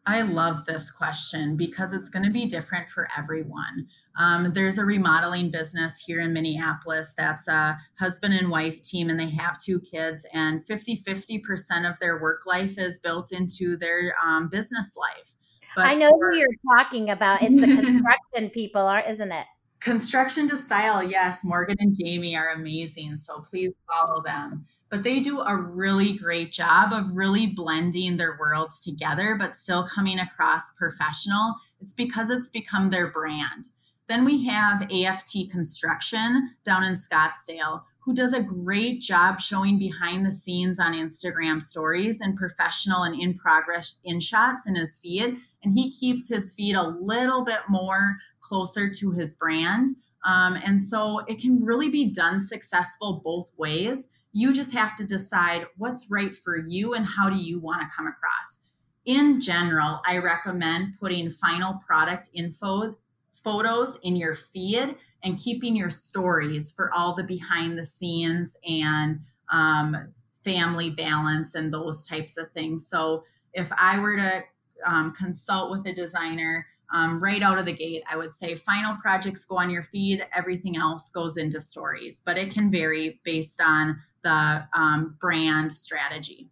I 0.04 0.22
love 0.22 0.64
this 0.64 0.90
question 0.90 1.56
because 1.56 1.92
it's 1.92 2.08
going 2.08 2.24
to 2.24 2.30
be 2.30 2.46
different 2.46 2.88
for 2.88 3.08
everyone. 3.16 3.86
Um, 4.18 4.52
there's 4.52 4.78
a 4.78 4.84
remodeling 4.84 5.50
business 5.52 6.02
here 6.04 6.20
in 6.20 6.32
Minneapolis 6.32 7.14
that's 7.16 7.46
a 7.46 7.78
husband 7.98 8.34
and 8.34 8.50
wife 8.50 8.82
team, 8.82 9.10
and 9.10 9.20
they 9.20 9.30
have 9.30 9.58
two 9.58 9.80
kids, 9.80 10.26
and 10.32 10.66
50 10.66 10.96
50% 10.96 11.88
of 11.88 11.98
their 12.00 12.20
work 12.20 12.46
life 12.46 12.78
is 12.78 12.98
built 12.98 13.30
into 13.32 13.76
their 13.76 14.14
um, 14.24 14.48
business 14.48 14.96
life. 14.96 15.36
But 15.76 15.86
I 15.86 15.94
know 15.94 16.10
for, 16.10 16.32
who 16.32 16.38
you're 16.38 16.76
talking 16.76 17.10
about. 17.10 17.40
It's 17.40 17.60
the 17.60 17.66
construction 17.66 18.50
people, 18.54 18.82
are, 18.82 19.08
isn't 19.08 19.32
it? 19.32 19.46
Construction 19.80 20.48
to 20.48 20.56
style, 20.56 21.02
yes. 21.02 21.44
Morgan 21.44 21.76
and 21.78 21.96
Jamie 21.98 22.36
are 22.36 22.50
amazing. 22.50 23.16
So 23.16 23.40
please 23.40 23.72
follow 23.90 24.22
them 24.22 24.66
but 24.92 25.04
they 25.04 25.20
do 25.20 25.40
a 25.40 25.56
really 25.56 26.12
great 26.12 26.52
job 26.52 26.92
of 26.92 27.16
really 27.16 27.46
blending 27.46 28.18
their 28.18 28.36
worlds 28.38 28.78
together, 28.78 29.34
but 29.38 29.54
still 29.54 29.84
coming 29.84 30.18
across 30.18 30.74
professional. 30.74 31.54
It's 31.80 31.94
because 31.94 32.28
it's 32.28 32.50
become 32.50 32.90
their 32.90 33.10
brand. 33.10 33.68
Then 34.10 34.26
we 34.26 34.44
have 34.48 34.90
AFT 34.92 35.50
Construction 35.50 36.50
down 36.62 36.84
in 36.84 36.92
Scottsdale, 36.92 37.84
who 38.00 38.12
does 38.12 38.34
a 38.34 38.42
great 38.42 39.00
job 39.00 39.40
showing 39.40 39.78
behind 39.78 40.26
the 40.26 40.32
scenes 40.32 40.78
on 40.78 40.92
Instagram 40.92 41.62
stories 41.62 42.20
and 42.20 42.36
professional 42.36 43.02
and 43.02 43.18
in 43.18 43.32
progress 43.32 43.98
in 44.04 44.20
shots 44.20 44.66
in 44.66 44.74
his 44.74 44.98
feed. 44.98 45.38
And 45.64 45.72
he 45.72 45.90
keeps 45.90 46.28
his 46.28 46.52
feed 46.52 46.74
a 46.74 46.86
little 47.00 47.46
bit 47.46 47.60
more 47.66 48.18
closer 48.42 48.90
to 48.90 49.12
his 49.12 49.32
brand. 49.32 49.88
Um, 50.26 50.58
and 50.62 50.82
so 50.82 51.20
it 51.20 51.40
can 51.40 51.64
really 51.64 51.88
be 51.88 52.12
done 52.12 52.40
successful 52.40 53.22
both 53.24 53.52
ways. 53.56 54.10
You 54.32 54.52
just 54.52 54.74
have 54.74 54.96
to 54.96 55.04
decide 55.04 55.66
what's 55.76 56.10
right 56.10 56.34
for 56.34 56.56
you 56.56 56.94
and 56.94 57.04
how 57.04 57.28
do 57.28 57.36
you 57.36 57.60
want 57.60 57.82
to 57.82 57.94
come 57.94 58.06
across. 58.06 58.68
In 59.04 59.40
general, 59.40 60.00
I 60.06 60.18
recommend 60.18 60.98
putting 60.98 61.30
final 61.30 61.80
product 61.86 62.30
info 62.34 62.96
photos 63.32 63.98
in 64.02 64.16
your 64.16 64.34
feed 64.34 64.96
and 65.22 65.38
keeping 65.38 65.76
your 65.76 65.90
stories 65.90 66.72
for 66.72 66.92
all 66.94 67.14
the 67.14 67.24
behind 67.24 67.78
the 67.78 67.86
scenes 67.86 68.56
and 68.68 69.20
um, 69.50 70.12
family 70.44 70.90
balance 70.90 71.54
and 71.54 71.72
those 71.72 72.06
types 72.06 72.36
of 72.36 72.50
things. 72.52 72.88
So 72.88 73.24
if 73.52 73.70
I 73.76 73.98
were 73.98 74.16
to 74.16 74.42
um, 74.86 75.12
consult 75.12 75.70
with 75.70 75.86
a 75.86 75.94
designer 75.94 76.66
um, 76.92 77.22
right 77.22 77.42
out 77.42 77.58
of 77.58 77.64
the 77.64 77.72
gate, 77.72 78.02
I 78.10 78.16
would 78.16 78.34
say 78.34 78.54
final 78.54 78.96
projects 78.96 79.44
go 79.44 79.58
on 79.58 79.70
your 79.70 79.82
feed, 79.82 80.26
everything 80.36 80.76
else 80.76 81.08
goes 81.08 81.36
into 81.36 81.60
stories, 81.60 82.22
but 82.24 82.36
it 82.36 82.52
can 82.52 82.70
vary 82.70 83.20
based 83.24 83.60
on 83.60 83.98
the 84.22 84.64
um, 84.74 85.16
brand 85.20 85.72
strategy. 85.72 86.50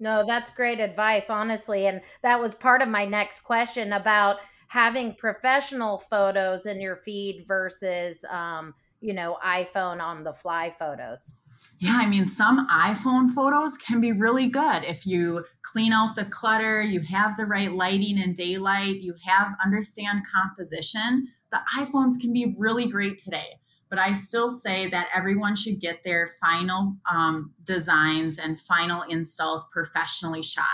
No, 0.00 0.24
that's 0.26 0.50
great 0.50 0.80
advice, 0.80 1.30
honestly. 1.30 1.86
And 1.86 2.00
that 2.22 2.40
was 2.40 2.54
part 2.54 2.82
of 2.82 2.88
my 2.88 3.04
next 3.04 3.40
question 3.40 3.92
about 3.92 4.38
having 4.68 5.14
professional 5.14 5.98
photos 5.98 6.66
in 6.66 6.80
your 6.80 6.96
feed 6.96 7.44
versus 7.46 8.24
um, 8.30 8.74
you 9.04 9.12
know 9.12 9.36
iphone 9.44 10.00
on 10.00 10.24
the 10.24 10.32
fly 10.32 10.70
photos 10.70 11.34
yeah 11.78 11.98
i 12.00 12.06
mean 12.06 12.24
some 12.24 12.66
iphone 12.68 13.30
photos 13.30 13.76
can 13.76 14.00
be 14.00 14.12
really 14.12 14.48
good 14.48 14.82
if 14.82 15.06
you 15.06 15.44
clean 15.62 15.92
out 15.92 16.16
the 16.16 16.24
clutter 16.24 16.80
you 16.80 17.00
have 17.00 17.36
the 17.36 17.44
right 17.44 17.72
lighting 17.72 18.18
and 18.18 18.34
daylight 18.34 19.02
you 19.02 19.14
have 19.26 19.54
understand 19.62 20.22
composition 20.34 21.28
the 21.52 21.60
iphones 21.76 22.18
can 22.18 22.32
be 22.32 22.54
really 22.58 22.86
great 22.86 23.18
today 23.18 23.58
but 23.90 23.98
i 23.98 24.12
still 24.12 24.50
say 24.50 24.88
that 24.88 25.08
everyone 25.14 25.56
should 25.56 25.80
get 25.80 26.02
their 26.04 26.28
final 26.40 26.96
um, 27.10 27.52
designs 27.64 28.38
and 28.38 28.60
final 28.60 29.02
installs 29.02 29.68
professionally 29.72 30.42
shot 30.42 30.64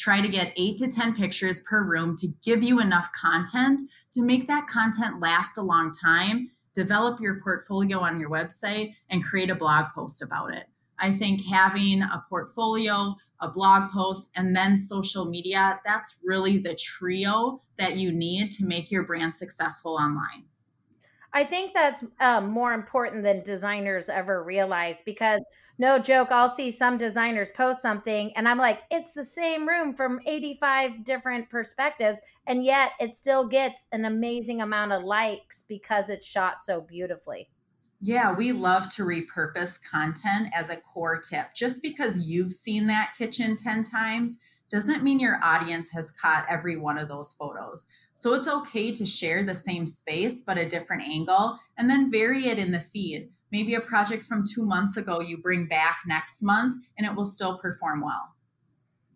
try 0.00 0.22
to 0.22 0.28
get 0.28 0.54
eight 0.56 0.78
to 0.78 0.88
10 0.88 1.14
pictures 1.14 1.60
per 1.60 1.84
room 1.84 2.16
to 2.16 2.28
give 2.42 2.62
you 2.62 2.80
enough 2.80 3.10
content 3.12 3.82
to 4.10 4.22
make 4.22 4.48
that 4.48 4.66
content 4.66 5.20
last 5.20 5.58
a 5.58 5.62
long 5.62 5.92
time, 5.92 6.50
develop 6.74 7.20
your 7.20 7.40
portfolio 7.42 7.98
on 7.98 8.18
your 8.18 8.30
website, 8.30 8.94
and 9.10 9.22
create 9.22 9.50
a 9.50 9.54
blog 9.54 9.86
post 9.94 10.22
about 10.22 10.54
it. 10.54 10.64
I 10.98 11.12
think 11.12 11.42
having 11.46 12.02
a 12.02 12.24
portfolio, 12.28 13.14
a 13.40 13.48
blog 13.48 13.90
post, 13.90 14.30
and 14.36 14.56
then 14.56 14.76
social 14.76 15.26
media, 15.26 15.80
that's 15.84 16.18
really 16.24 16.58
the 16.58 16.74
trio 16.74 17.62
that 17.78 17.96
you 17.96 18.10
need 18.10 18.50
to 18.52 18.66
make 18.66 18.90
your 18.90 19.04
brand 19.04 19.34
successful 19.34 19.96
online. 19.96 20.44
I 21.32 21.44
think 21.44 21.74
that's 21.74 22.04
um, 22.20 22.50
more 22.50 22.72
important 22.72 23.22
than 23.22 23.42
designers 23.42 24.08
ever 24.08 24.42
realize 24.42 25.02
because 25.04 25.40
no 25.78 25.98
joke, 25.98 26.28
I'll 26.30 26.50
see 26.50 26.70
some 26.70 26.98
designers 26.98 27.50
post 27.50 27.80
something 27.80 28.32
and 28.36 28.46
I'm 28.48 28.58
like, 28.58 28.80
it's 28.90 29.14
the 29.14 29.24
same 29.24 29.66
room 29.66 29.94
from 29.94 30.20
85 30.26 31.04
different 31.04 31.48
perspectives. 31.48 32.20
And 32.46 32.62
yet 32.62 32.92
it 33.00 33.14
still 33.14 33.46
gets 33.46 33.86
an 33.92 34.04
amazing 34.04 34.60
amount 34.60 34.92
of 34.92 35.04
likes 35.04 35.64
because 35.68 36.10
it's 36.10 36.26
shot 36.26 36.62
so 36.62 36.80
beautifully. 36.80 37.48
Yeah, 38.02 38.32
we 38.32 38.52
love 38.52 38.88
to 38.90 39.04
repurpose 39.04 39.78
content 39.90 40.48
as 40.54 40.70
a 40.70 40.76
core 40.76 41.20
tip. 41.20 41.54
Just 41.54 41.82
because 41.82 42.26
you've 42.26 42.52
seen 42.52 42.86
that 42.88 43.14
kitchen 43.16 43.56
10 43.56 43.84
times 43.84 44.38
doesn't 44.70 45.02
mean 45.02 45.18
your 45.18 45.38
audience 45.42 45.90
has 45.92 46.10
caught 46.10 46.46
every 46.48 46.76
one 46.76 46.96
of 46.96 47.08
those 47.08 47.32
photos. 47.32 47.86
So 48.20 48.34
it's 48.34 48.48
okay 48.48 48.92
to 48.92 49.06
share 49.06 49.44
the 49.44 49.54
same 49.54 49.86
space, 49.86 50.42
but 50.42 50.58
a 50.58 50.68
different 50.68 51.04
angle, 51.04 51.58
and 51.78 51.88
then 51.88 52.10
vary 52.10 52.48
it 52.48 52.58
in 52.58 52.70
the 52.70 52.78
feed. 52.78 53.30
Maybe 53.50 53.76
a 53.76 53.80
project 53.80 54.24
from 54.24 54.44
two 54.44 54.66
months 54.66 54.98
ago 54.98 55.22
you 55.22 55.38
bring 55.38 55.64
back 55.64 56.00
next 56.06 56.42
month 56.42 56.76
and 56.98 57.06
it 57.06 57.14
will 57.14 57.24
still 57.24 57.56
perform 57.56 58.02
well. 58.02 58.34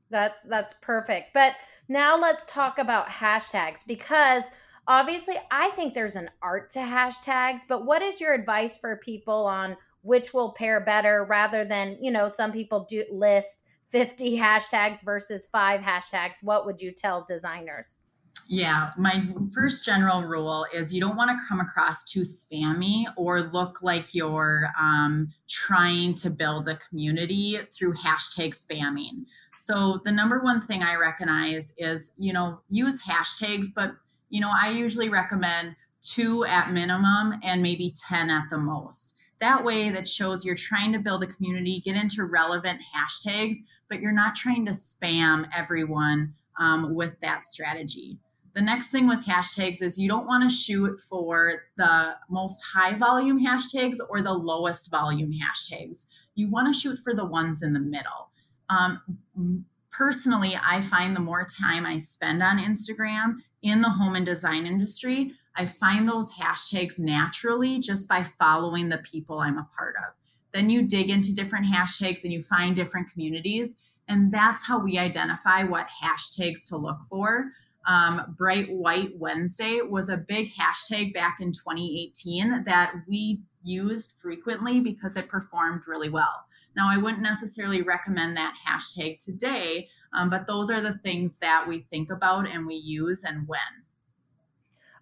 That's 0.09 0.41
that's 0.45 0.77
perfect. 0.81 1.35
But 1.35 1.57
now 1.87 2.19
let's 2.19 2.47
talk 2.47 2.79
about 2.79 3.11
hashtags 3.11 3.87
because 3.87 4.45
obviously 4.87 5.37
i 5.51 5.69
think 5.71 5.93
there's 5.93 6.17
an 6.17 6.31
art 6.43 6.69
to 6.69 6.79
hashtags 6.79 7.63
but 7.69 7.87
what 7.87 8.03
is 8.03 8.21
your 8.21 8.35
advice 8.35 8.77
for 8.77 8.97
people 8.97 9.47
on 9.47 9.75
which 10.03 10.35
will 10.35 10.53
pair 10.53 10.81
better 10.81 11.25
rather 11.29 11.65
than 11.65 11.97
you 12.03 12.11
know 12.11 12.29
some 12.29 12.53
people 12.53 12.87
do 12.89 13.03
list 13.11 13.65
50 13.91 14.37
hashtags 14.39 15.05
versus 15.05 15.47
five 15.53 15.81
hashtags? 15.81 16.43
What 16.43 16.67
would 16.67 16.83
you 16.83 16.91
tell 16.91 17.25
designers 17.29 17.99
yeah, 18.47 18.91
my 18.99 19.27
first 19.55 19.85
general 19.85 20.23
rule 20.23 20.67
is 20.73 20.93
you 20.93 21.01
don't 21.01 21.17
want 21.17 21.31
to 21.31 21.47
come 21.49 21.61
across 21.61 22.05
too 22.05 22.21
spammy 22.21 23.05
or 23.17 23.41
look 23.41 23.83
like 23.83 24.15
you're 24.15 24.69
um, 24.79 25.29
trying 25.49 26.15
to 26.15 26.31
build 26.31 26.69
a 26.69 26.79
community 26.89 27.59
through 27.77 27.95
hashtag 27.95 28.51
spamming. 28.55 29.25
So 29.57 30.01
the 30.05 30.13
number 30.13 30.41
one 30.41 30.61
thing 30.61 30.83
I 30.83 30.97
recognize 30.97 31.73
is, 31.79 32.15
you 32.19 32.33
know, 32.33 32.61
use 32.69 33.03
hashtags, 33.03 33.67
but 33.75 33.93
you 34.29 34.41
know, 34.41 34.51
I 34.53 34.71
usually 34.71 35.09
recommend 35.09 35.77
two 36.01 36.45
at 36.45 36.73
minimum 36.73 37.35
and 37.43 37.63
maybe 37.63 37.95
10 38.09 38.31
at 38.31 38.45
the 38.51 38.59
most. 38.59 39.17
That 39.41 39.65
way, 39.65 39.91
that 39.91 40.09
shows 40.09 40.45
you're 40.45 40.55
trying 40.55 40.93
to 40.93 40.99
build 40.99 41.23
a 41.23 41.27
community, 41.27 41.83
get 41.85 41.97
into 41.97 42.25
relevant 42.25 42.81
hashtags, 42.95 43.57
but 43.89 44.01
you're 44.01 44.13
not 44.13 44.35
trying 44.35 44.65
to 44.67 44.73
spam 44.73 45.47
everyone 45.55 46.35
um, 46.59 46.95
with 46.95 47.19
that 47.21 47.45
strategy. 47.45 48.19
The 48.55 48.63
next 48.63 48.93
thing 48.93 49.09
with 49.09 49.27
hashtags 49.27 49.83
is 49.83 49.99
you 49.99 50.09
don't 50.09 50.29
want 50.29 50.49
to 50.49 50.55
shoot 50.55 51.01
for 51.01 51.65
the 51.77 52.15
most 52.31 52.63
high 52.63 52.97
volume 52.97 53.45
hashtags 53.45 53.99
or 54.09 54.23
the 54.23 54.33
lowest 54.33 54.91
volume 54.93 55.33
hashtags. 55.33 56.07
You 56.37 56.49
want 56.49 56.73
to 56.73 56.79
shoot 56.79 56.99
for 57.03 57.15
the 57.15 57.25
ones 57.25 57.65
in 57.65 57.73
the 57.73 57.81
middle. 57.81 58.31
Um, 58.71 59.65
personally, 59.91 60.57
I 60.65 60.83
find 60.83 61.17
the 61.17 61.21
more 61.21 61.45
time 61.45 61.85
I 61.85 61.97
spend 61.97 62.45
on 62.45 62.59
Instagram 62.59 63.39
in 63.63 63.81
the 63.81 63.89
home 63.89 64.15
and 64.15 64.27
design 64.27 64.67
industry, 64.67 65.33
I 65.57 65.67
find 65.67 66.09
those 66.09 66.33
hashtags 66.35 66.99
naturally 67.01 67.81
just 67.81 68.09
by 68.09 68.23
following 68.23 68.89
the 68.89 68.99
people 68.99 69.39
I'm 69.39 69.59
a 69.59 69.69
part 69.77 69.97
of. 69.97 70.15
Then 70.53 70.71
you 70.71 70.83
dig 70.83 71.11
into 71.11 71.35
different 71.35 71.67
hashtags 71.67 72.23
and 72.23 72.33
you 72.33 72.43
find 72.43 72.77
different 72.77 73.11
communities. 73.11 73.77
And 74.07 74.31
that's 74.31 74.67
how 74.67 74.79
we 74.79 74.99
identify 74.99 75.65
what 75.65 75.89
hashtags 75.89 76.69
to 76.69 76.77
look 76.77 76.99
for 77.09 77.47
um, 77.87 78.35
Bright 78.37 78.71
White 78.71 79.13
Wednesday 79.17 79.81
was 79.83 80.09
a 80.09 80.17
big 80.17 80.49
hashtag 80.49 81.13
back 81.13 81.39
in 81.41 81.53
2018 81.53 82.65
that 82.65 82.95
we 83.09 83.43
used 83.63 84.19
frequently 84.21 84.81
because 84.81 85.17
it 85.17 85.29
performed 85.29 85.83
really 85.87 86.11
well. 86.11 86.45
Now, 86.77 86.89
I 86.91 86.99
wouldn't 86.99 87.23
necessarily 87.23 87.83
recommend 87.83 88.37
that 88.37 88.55
hashtag 88.67 89.19
today, 89.19 89.89
um, 90.13 90.29
but 90.29 90.47
those 90.47 90.71
are 90.71 90.81
the 90.81 90.99
things 90.99 91.39
that 91.39 91.67
we 91.69 91.87
think 91.91 92.11
about 92.11 92.49
and 92.49 92.67
we 92.67 92.75
use 92.75 93.25
and 93.25 93.47
when. 93.47 93.61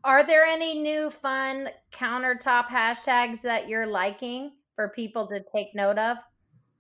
Are 0.05 0.25
there 0.25 0.45
any 0.45 0.81
new 0.81 1.11
fun 1.11 1.71
countertop 1.93 2.67
hashtags 2.67 3.41
that 3.43 3.69
you're 3.69 3.87
liking 3.87 4.53
for 4.75 4.89
people 4.89 5.27
to 5.29 5.43
take 5.55 5.75
note 5.75 5.99
of? 5.99 6.19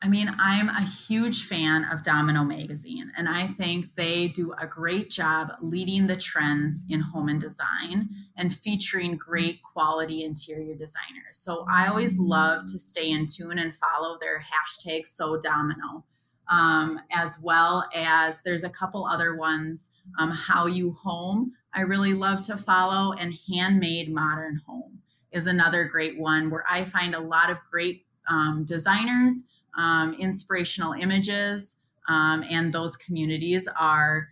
I 0.04 0.08
mean, 0.08 0.34
I'm 0.36 0.68
a 0.68 0.82
huge 0.82 1.44
fan 1.44 1.84
of 1.84 2.02
Domino 2.02 2.42
Magazine, 2.42 3.12
and 3.16 3.28
I 3.28 3.46
think 3.46 3.94
they 3.94 4.26
do 4.26 4.52
a 4.60 4.66
great 4.66 5.10
job 5.10 5.52
leading 5.60 6.08
the 6.08 6.16
trends 6.16 6.84
in 6.88 6.98
home 6.98 7.28
and 7.28 7.40
design 7.40 8.08
and 8.36 8.52
featuring 8.52 9.16
great 9.16 9.62
quality 9.62 10.24
interior 10.24 10.74
designers. 10.74 11.38
So 11.38 11.64
I 11.72 11.86
always 11.86 12.18
love 12.18 12.66
to 12.66 12.80
stay 12.80 13.12
in 13.12 13.26
tune 13.26 13.58
and 13.58 13.72
follow 13.72 14.18
their 14.20 14.40
hashtag 14.40 15.06
So 15.06 15.38
Domino, 15.38 16.04
um, 16.50 17.00
as 17.12 17.38
well 17.40 17.88
as 17.94 18.42
there's 18.42 18.64
a 18.64 18.70
couple 18.70 19.06
other 19.06 19.36
ones. 19.36 19.92
Um, 20.18 20.32
How 20.32 20.66
You 20.66 20.90
Home, 21.04 21.52
I 21.72 21.82
really 21.82 22.12
love 22.12 22.42
to 22.42 22.56
follow, 22.56 23.12
and 23.12 23.38
Handmade 23.54 24.12
Modern 24.12 24.62
Home 24.66 24.98
is 25.30 25.46
another 25.46 25.84
great 25.84 26.18
one 26.18 26.50
where 26.50 26.64
I 26.68 26.82
find 26.82 27.14
a 27.14 27.20
lot 27.20 27.50
of 27.50 27.58
great 27.70 28.04
um, 28.28 28.64
designers 28.64 29.48
um, 29.76 30.14
inspirational 30.14 30.92
images, 30.92 31.76
um, 32.08 32.44
and 32.48 32.72
those 32.72 32.96
communities 32.96 33.68
are 33.78 34.28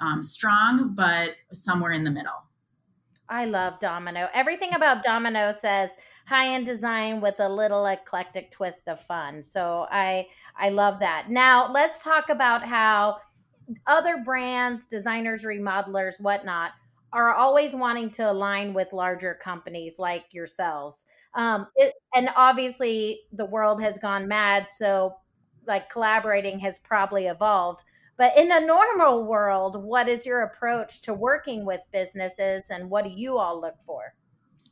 um, 0.00 0.22
strong, 0.22 0.94
but 0.94 1.30
somewhere 1.52 1.92
in 1.92 2.04
the 2.04 2.10
middle. 2.10 2.44
I 3.28 3.46
love 3.46 3.80
Domino. 3.80 4.28
Everything 4.34 4.74
about 4.74 5.02
Domino 5.02 5.52
says 5.52 5.96
high-end 6.26 6.66
design 6.66 7.20
with 7.20 7.36
a 7.38 7.48
little 7.48 7.86
eclectic 7.86 8.50
twist 8.50 8.88
of 8.88 9.00
fun. 9.00 9.42
So 9.42 9.86
I 9.90 10.26
I 10.56 10.68
love 10.68 10.98
that. 10.98 11.30
Now 11.30 11.72
let's 11.72 12.02
talk 12.02 12.28
about 12.28 12.62
how 12.64 13.18
other 13.86 14.18
brands, 14.22 14.84
designers, 14.84 15.44
remodelers, 15.44 16.20
whatnot, 16.20 16.72
are 17.12 17.34
always 17.34 17.74
wanting 17.74 18.10
to 18.10 18.30
align 18.30 18.74
with 18.74 18.92
larger 18.92 19.34
companies 19.34 19.98
like 19.98 20.24
yourselves. 20.32 21.04
Um, 21.34 21.66
it, 21.76 21.94
and 22.14 22.28
obviously, 22.36 23.20
the 23.32 23.44
world 23.44 23.82
has 23.82 23.98
gone 23.98 24.28
mad. 24.28 24.70
So, 24.70 25.14
like, 25.66 25.90
collaborating 25.90 26.58
has 26.60 26.78
probably 26.78 27.26
evolved. 27.26 27.84
But 28.16 28.36
in 28.36 28.52
a 28.52 28.60
normal 28.60 29.24
world, 29.24 29.82
what 29.82 30.08
is 30.08 30.26
your 30.26 30.42
approach 30.42 31.02
to 31.02 31.14
working 31.14 31.64
with 31.64 31.80
businesses 31.92 32.70
and 32.70 32.90
what 32.90 33.04
do 33.04 33.10
you 33.10 33.38
all 33.38 33.60
look 33.60 33.80
for? 33.80 34.14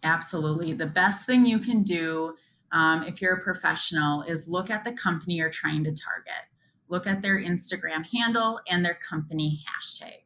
Absolutely. 0.02 0.72
The 0.72 0.86
best 0.86 1.26
thing 1.26 1.44
you 1.44 1.58
can 1.58 1.82
do 1.82 2.34
um, 2.72 3.02
if 3.02 3.20
you're 3.20 3.36
a 3.36 3.42
professional 3.42 4.22
is 4.22 4.48
look 4.48 4.70
at 4.70 4.84
the 4.84 4.92
company 4.92 5.34
you're 5.34 5.50
trying 5.50 5.84
to 5.84 5.92
target, 5.92 6.44
look 6.88 7.06
at 7.06 7.22
their 7.22 7.38
Instagram 7.38 8.06
handle 8.06 8.60
and 8.68 8.84
their 8.84 8.98
company 9.08 9.60
hashtag. 9.66 10.22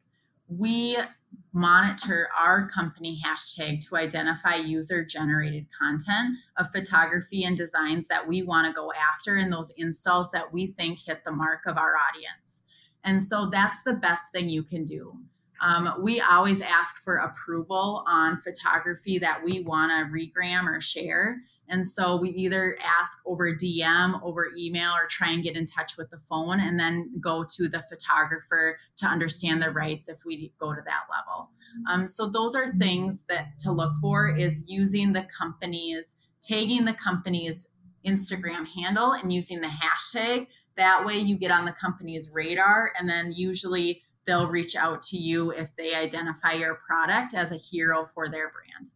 We 0.47 0.97
monitor 1.55 2.27
our 2.37 2.67
company 2.67 3.17
hashtag 3.25 3.79
to 3.87 3.95
identify 3.95 4.55
user 4.55 5.05
generated 5.05 5.65
content 5.71 6.37
of 6.57 6.69
photography 6.69 7.45
and 7.45 7.55
designs 7.55 8.09
that 8.09 8.27
we 8.27 8.43
want 8.43 8.67
to 8.67 8.73
go 8.73 8.91
after 8.91 9.35
and 9.35 9.53
those 9.53 9.71
installs 9.77 10.31
that 10.31 10.51
we 10.51 10.67
think 10.67 10.99
hit 10.99 11.23
the 11.23 11.31
mark 11.31 11.65
of 11.65 11.77
our 11.77 11.93
audience. 11.95 12.63
And 13.05 13.23
so 13.23 13.49
that's 13.49 13.83
the 13.83 13.93
best 13.93 14.33
thing 14.33 14.49
you 14.49 14.63
can 14.63 14.83
do. 14.83 15.17
Um, 15.61 15.93
we 16.01 16.19
always 16.19 16.61
ask 16.61 17.01
for 17.01 17.15
approval 17.15 18.03
on 18.05 18.41
photography 18.41 19.17
that 19.19 19.41
we 19.41 19.63
want 19.63 19.91
to 19.91 20.11
regram 20.11 20.65
or 20.67 20.81
share. 20.81 21.37
And 21.69 21.85
so 21.85 22.15
we 22.17 22.29
either 22.29 22.77
ask 22.83 23.17
over 23.25 23.53
DM, 23.53 24.21
over 24.23 24.51
email, 24.57 24.91
or 24.91 25.07
try 25.07 25.31
and 25.31 25.43
get 25.43 25.55
in 25.55 25.65
touch 25.65 25.97
with 25.97 26.09
the 26.09 26.17
phone 26.17 26.59
and 26.59 26.79
then 26.79 27.11
go 27.19 27.45
to 27.55 27.67
the 27.67 27.81
photographer 27.81 28.77
to 28.97 29.05
understand 29.05 29.61
the 29.61 29.71
rights 29.71 30.07
if 30.09 30.19
we 30.25 30.53
go 30.59 30.73
to 30.73 30.81
that 30.85 31.03
level. 31.11 31.49
Um, 31.89 32.07
so 32.07 32.29
those 32.29 32.55
are 32.55 32.67
things 32.67 33.25
that 33.25 33.57
to 33.59 33.71
look 33.71 33.93
for 33.99 34.35
is 34.35 34.69
using 34.69 35.13
the 35.13 35.27
company's, 35.37 36.17
tagging 36.41 36.85
the 36.85 36.93
company's 36.93 37.69
Instagram 38.05 38.67
handle 38.67 39.13
and 39.13 39.33
using 39.33 39.61
the 39.61 39.67
hashtag. 39.67 40.47
That 40.77 41.05
way 41.05 41.17
you 41.17 41.37
get 41.37 41.51
on 41.51 41.65
the 41.65 41.73
company's 41.73 42.29
radar 42.31 42.91
and 42.97 43.09
then 43.09 43.31
usually 43.33 44.03
they'll 44.25 44.49
reach 44.49 44.75
out 44.75 45.01
to 45.01 45.17
you 45.17 45.51
if 45.51 45.75
they 45.75 45.93
identify 45.93 46.53
your 46.53 46.75
product 46.87 47.33
as 47.33 47.51
a 47.51 47.57
hero 47.57 48.05
for 48.05 48.29
their 48.29 48.51
brand. 48.51 48.91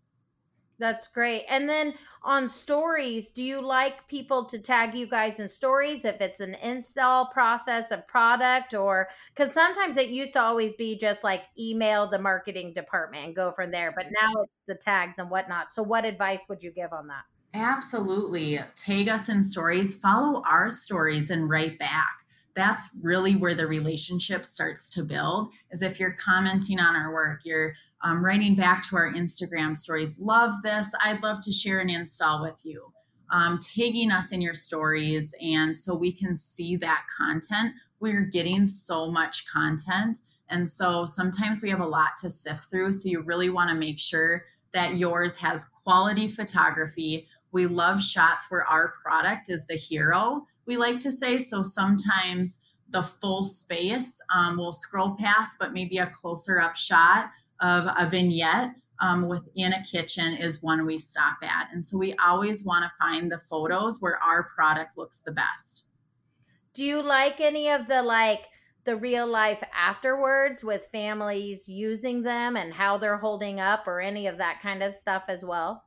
That's 0.79 1.09
great. 1.09 1.43
And 1.49 1.67
then 1.67 1.93
on 2.23 2.47
stories, 2.47 3.29
do 3.29 3.43
you 3.43 3.61
like 3.61 4.07
people 4.07 4.45
to 4.45 4.57
tag 4.57 4.95
you 4.95 5.07
guys 5.07 5.39
in 5.39 5.47
stories 5.47 6.05
if 6.05 6.21
it's 6.21 6.39
an 6.39 6.55
install 6.55 7.27
process 7.27 7.91
of 7.91 8.07
product 8.07 8.73
or 8.73 9.09
because 9.35 9.53
sometimes 9.53 9.97
it 9.97 10.09
used 10.09 10.33
to 10.33 10.41
always 10.41 10.73
be 10.73 10.97
just 10.97 11.23
like 11.23 11.43
email 11.57 12.09
the 12.09 12.19
marketing 12.19 12.73
department 12.73 13.25
and 13.25 13.35
go 13.35 13.51
from 13.51 13.71
there, 13.71 13.93
but 13.95 14.05
now 14.05 14.41
it's 14.41 14.53
the 14.67 14.75
tags 14.75 15.19
and 15.19 15.29
whatnot. 15.29 15.71
So, 15.71 15.83
what 15.83 16.05
advice 16.05 16.41
would 16.49 16.63
you 16.63 16.71
give 16.71 16.93
on 16.93 17.07
that? 17.07 17.23
Absolutely. 17.53 18.59
Tag 18.75 19.09
us 19.09 19.27
in 19.27 19.41
stories, 19.43 19.95
follow 19.95 20.43
our 20.45 20.69
stories 20.69 21.29
and 21.29 21.49
write 21.49 21.79
back 21.79 22.18
that's 22.59 22.89
really 23.01 23.35
where 23.35 23.55
the 23.55 23.65
relationship 23.65 24.45
starts 24.45 24.89
to 24.89 25.03
build 25.03 25.49
is 25.71 25.81
if 25.81 25.99
you're 25.99 26.15
commenting 26.23 26.79
on 26.79 26.95
our 26.95 27.13
work 27.13 27.41
you're 27.43 27.73
um, 28.03 28.23
writing 28.23 28.55
back 28.55 28.83
to 28.83 28.95
our 28.95 29.11
instagram 29.13 29.75
stories 29.75 30.19
love 30.19 30.53
this 30.63 30.93
i'd 31.05 31.23
love 31.23 31.41
to 31.41 31.51
share 31.51 31.79
an 31.79 31.89
install 31.89 32.43
with 32.43 32.59
you. 32.63 32.91
Um, 33.31 33.59
tagging 33.61 34.11
us 34.11 34.31
in 34.31 34.41
your 34.41 34.55
stories 34.55 35.35
and 35.41 35.75
so 35.75 35.95
we 35.95 36.11
can 36.11 36.35
see 36.35 36.75
that 36.77 37.03
content 37.15 37.73
we're 37.99 38.25
getting 38.25 38.65
so 38.65 39.09
much 39.09 39.45
content 39.51 40.17
and 40.49 40.67
so 40.67 41.05
sometimes 41.05 41.61
we 41.61 41.69
have 41.69 41.79
a 41.79 41.85
lot 41.85 42.17
to 42.21 42.29
sift 42.29 42.71
through 42.71 42.91
so 42.91 43.07
you 43.07 43.21
really 43.21 43.49
want 43.49 43.69
to 43.69 43.75
make 43.75 43.99
sure 43.99 44.45
that 44.73 44.97
yours 44.97 45.37
has 45.37 45.65
quality 45.83 46.27
photography. 46.27 47.27
We 47.51 47.65
love 47.65 48.01
shots 48.01 48.49
where 48.49 48.65
our 48.65 48.93
product 49.03 49.49
is 49.49 49.65
the 49.65 49.75
hero 49.75 50.45
we 50.69 50.77
like 50.77 50.99
to 50.99 51.11
say. 51.11 51.39
So 51.39 51.63
sometimes 51.63 52.61
the 52.89 53.01
full 53.01 53.43
space 53.43 54.21
um, 54.33 54.55
will 54.55 54.71
scroll 54.71 55.15
past, 55.15 55.57
but 55.59 55.73
maybe 55.73 55.97
a 55.97 56.05
closer 56.11 56.59
up 56.59 56.75
shot 56.75 57.31
of 57.59 57.85
a 57.85 58.07
vignette 58.07 58.75
um, 59.01 59.27
within 59.27 59.73
a 59.73 59.83
kitchen 59.83 60.35
is 60.35 60.61
one 60.61 60.85
we 60.85 60.99
stop 60.99 61.37
at. 61.41 61.69
And 61.73 61.83
so 61.83 61.97
we 61.97 62.13
always 62.23 62.63
want 62.63 62.83
to 62.83 62.91
find 62.99 63.31
the 63.31 63.39
photos 63.39 63.99
where 63.99 64.21
our 64.23 64.51
product 64.55 64.95
looks 64.95 65.21
the 65.21 65.31
best. 65.31 65.87
Do 66.75 66.85
you 66.85 67.01
like 67.01 67.41
any 67.41 67.69
of 67.71 67.87
the 67.87 68.03
like 68.03 68.41
the 68.85 68.95
real 68.95 69.25
life 69.25 69.63
afterwards 69.73 70.63
with 70.63 70.87
families 70.91 71.67
using 71.67 72.21
them 72.21 72.55
and 72.55 72.71
how 72.71 72.99
they're 72.99 73.17
holding 73.17 73.59
up 73.59 73.87
or 73.87 74.01
any 74.01 74.27
of 74.27 74.37
that 74.37 74.61
kind 74.61 74.83
of 74.83 74.93
stuff 74.93 75.23
as 75.29 75.43
well? 75.43 75.83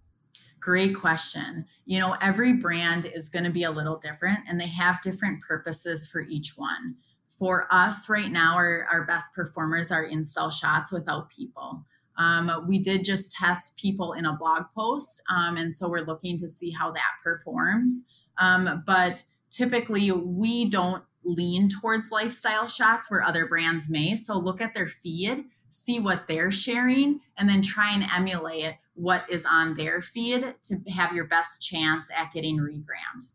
Great 0.63 0.95
question. 0.95 1.67
You 1.87 1.99
know, 1.99 2.17
every 2.21 2.53
brand 2.53 3.05
is 3.05 3.29
going 3.29 3.45
to 3.45 3.51
be 3.51 3.65
a 3.65 3.71
little 3.71 3.97
different 3.97 4.39
and 4.49 4.61
they 4.61 4.69
have 4.69 5.03
different 5.03 5.43
purposes 5.43 6.07
for 6.07 6.21
each 6.21 6.57
one. 6.57 6.95
For 7.27 7.67
us 7.73 8.09
right 8.09 8.31
now, 8.31 8.55
our, 8.55 8.87
our 8.89 9.05
best 9.05 9.35
performers 9.35 9.91
are 9.91 10.05
install 10.05 10.51
shots 10.51 10.93
without 10.93 11.31
people. 11.31 11.85
Um, 12.17 12.65
we 12.69 12.79
did 12.79 13.05
just 13.05 13.33
test 13.33 13.77
people 13.77 14.13
in 14.13 14.25
a 14.25 14.37
blog 14.37 14.65
post, 14.77 15.23
um, 15.35 15.57
and 15.57 15.73
so 15.73 15.89
we're 15.89 16.05
looking 16.05 16.39
to 16.39 16.49
see 16.49 16.71
how 16.71 16.93
that 16.93 17.13
performs. 17.25 18.05
Um, 18.39 18.85
but 18.87 19.25
typically, 19.51 20.13
we 20.13 20.69
don't 20.69 21.03
lean 21.25 21.69
towards 21.69 22.13
lifestyle 22.13 22.69
shots 22.69 23.11
where 23.11 23.25
other 23.25 23.47
brands 23.47 23.91
may. 23.91 24.15
So 24.15 24.39
look 24.39 24.61
at 24.61 24.75
their 24.75 24.89
feed, 24.89 25.47
see 25.71 25.99
what 25.99 26.29
they're 26.29 26.51
sharing, 26.51 27.21
and 27.39 27.49
then 27.49 27.63
try 27.63 27.93
and 27.93 28.05
emulate 28.15 28.75
what 28.95 29.25
is 29.31 29.47
on 29.47 29.75
their 29.75 30.01
feed 30.01 30.55
to 30.63 30.77
have 30.91 31.13
your 31.13 31.25
best 31.25 31.63
chance 31.63 32.11
at 32.17 32.33
getting 32.33 32.59
regrammed. 32.59 33.29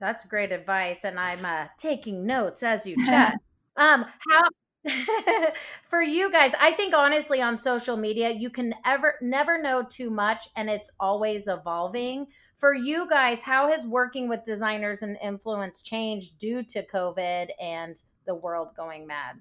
That's 0.00 0.24
great 0.26 0.52
advice, 0.52 1.04
and 1.04 1.18
I'm 1.18 1.44
uh, 1.44 1.66
taking 1.76 2.26
notes 2.26 2.62
as 2.62 2.86
you 2.86 2.96
chat. 3.06 3.34
um, 3.76 4.04
how 4.30 4.48
for 5.88 6.02
you 6.02 6.30
guys? 6.30 6.52
I 6.60 6.72
think 6.72 6.94
honestly, 6.94 7.42
on 7.42 7.58
social 7.58 7.96
media, 7.96 8.30
you 8.30 8.50
can 8.50 8.74
ever 8.84 9.14
never 9.20 9.60
know 9.60 9.82
too 9.82 10.10
much, 10.10 10.48
and 10.56 10.70
it's 10.70 10.90
always 11.00 11.48
evolving. 11.48 12.26
For 12.56 12.74
you 12.74 13.08
guys, 13.08 13.42
how 13.42 13.70
has 13.70 13.86
working 13.86 14.28
with 14.28 14.44
designers 14.44 15.02
and 15.02 15.16
influence 15.22 15.82
changed 15.82 16.38
due 16.38 16.64
to 16.64 16.84
COVID 16.84 17.50
and 17.60 18.00
the 18.26 18.34
world 18.34 18.68
going 18.76 19.06
mad? 19.06 19.36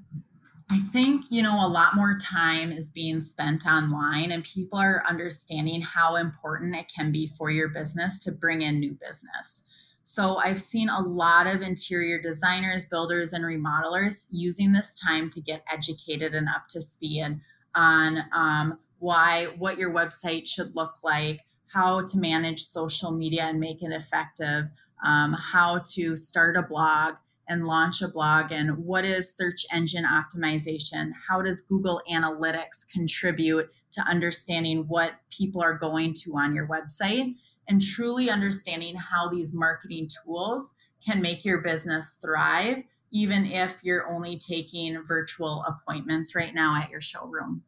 I 0.70 0.80
think, 0.80 1.26
you 1.30 1.42
know, 1.42 1.56
a 1.66 1.68
lot 1.68 1.96
more 1.96 2.18
time 2.22 2.74
is 2.74 2.90
being 2.90 3.22
spent 3.22 3.66
online 3.66 4.32
and 4.32 4.44
people 4.44 4.78
are 4.80 5.04
understanding 5.08 5.82
how 5.82 6.16
important 6.16 6.76
it 6.76 6.92
can 6.94 7.12
be 7.12 7.32
for 7.38 7.50
your 7.50 7.70
business 7.70 8.20
to 8.22 8.34
bring 8.34 8.62
in 8.62 8.80
new 8.80 8.98
business. 9.02 9.66
So 10.04 10.38
I've 10.38 10.62
seen 10.62 10.90
a 10.90 11.02
lot 11.02 11.48
of 11.48 11.62
interior 11.62 12.22
designers, 12.22 12.86
builders, 12.86 13.32
and 13.32 13.46
remodelers 13.46 14.28
using 14.32 14.74
this 14.74 15.00
time 15.00 15.30
to 15.32 15.42
get 15.42 15.64
educated 15.72 16.34
and 16.34 16.50
up 16.50 16.68
to 16.70 16.82
speed 16.82 17.40
on 17.76 18.24
um, 18.34 18.80
why, 19.00 19.48
what 19.58 19.78
your 19.78 19.92
website 19.92 20.48
should 20.48 20.76
look 20.76 20.96
like, 21.04 21.42
how 21.68 22.06
to 22.06 22.18
manage 22.18 22.62
social 22.62 23.12
media 23.12 23.44
and 23.44 23.60
make 23.60 23.82
it 23.84 23.92
effective, 23.92 24.66
um, 25.06 25.34
how 25.34 25.82
to 25.94 26.16
start 26.16 26.58
a 26.58 26.62
blog 26.62 27.16
and 27.48 27.66
launch 27.66 28.02
a 28.02 28.08
blog 28.08 28.52
and 28.52 28.78
what 28.78 29.06
is 29.06 29.36
search 29.36 29.66
engine 29.72 30.06
optimization? 30.06 31.12
How 31.28 31.42
does 31.42 31.62
google 31.62 32.02
analytics 32.12 32.88
contribute 32.92 33.70
to 33.92 34.02
understanding 34.02 34.86
what 34.88 35.14
people 35.30 35.62
are 35.62 35.78
going 35.78 36.14
to 36.14 36.38
on 36.38 36.54
your 36.54 36.68
website 36.68 37.36
and 37.68 37.82
truly 37.82 38.30
understanding 38.30 38.96
how 38.96 39.30
these 39.30 39.54
marketing 39.54 40.10
tools 40.24 40.76
can 41.06 41.22
make 41.22 41.46
your 41.46 41.60
business 41.60 42.18
thrive 42.22 42.84
even 43.12 43.46
if 43.46 43.80
you're 43.84 44.08
only 44.10 44.38
taking 44.38 45.02
virtual 45.04 45.64
appointments 45.68 46.36
right 46.36 46.54
now 46.54 46.76
at 46.82 46.90
your 46.90 47.02
showroom? 47.02 47.64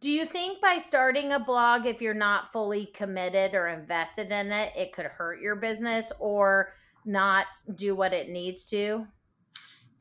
Do 0.00 0.10
you 0.10 0.26
think 0.26 0.60
by 0.60 0.76
starting 0.76 1.32
a 1.32 1.40
blog 1.40 1.86
if 1.86 2.02
you're 2.02 2.12
not 2.12 2.52
fully 2.52 2.86
committed 2.86 3.54
or 3.54 3.68
invested 3.68 4.30
in 4.30 4.52
it 4.52 4.72
it 4.76 4.92
could 4.92 5.06
hurt 5.06 5.40
your 5.40 5.56
business? 5.56 6.12
Or 6.18 6.74
not 7.04 7.46
do 7.74 7.94
what 7.94 8.12
it 8.12 8.28
needs 8.28 8.64
to? 8.66 9.06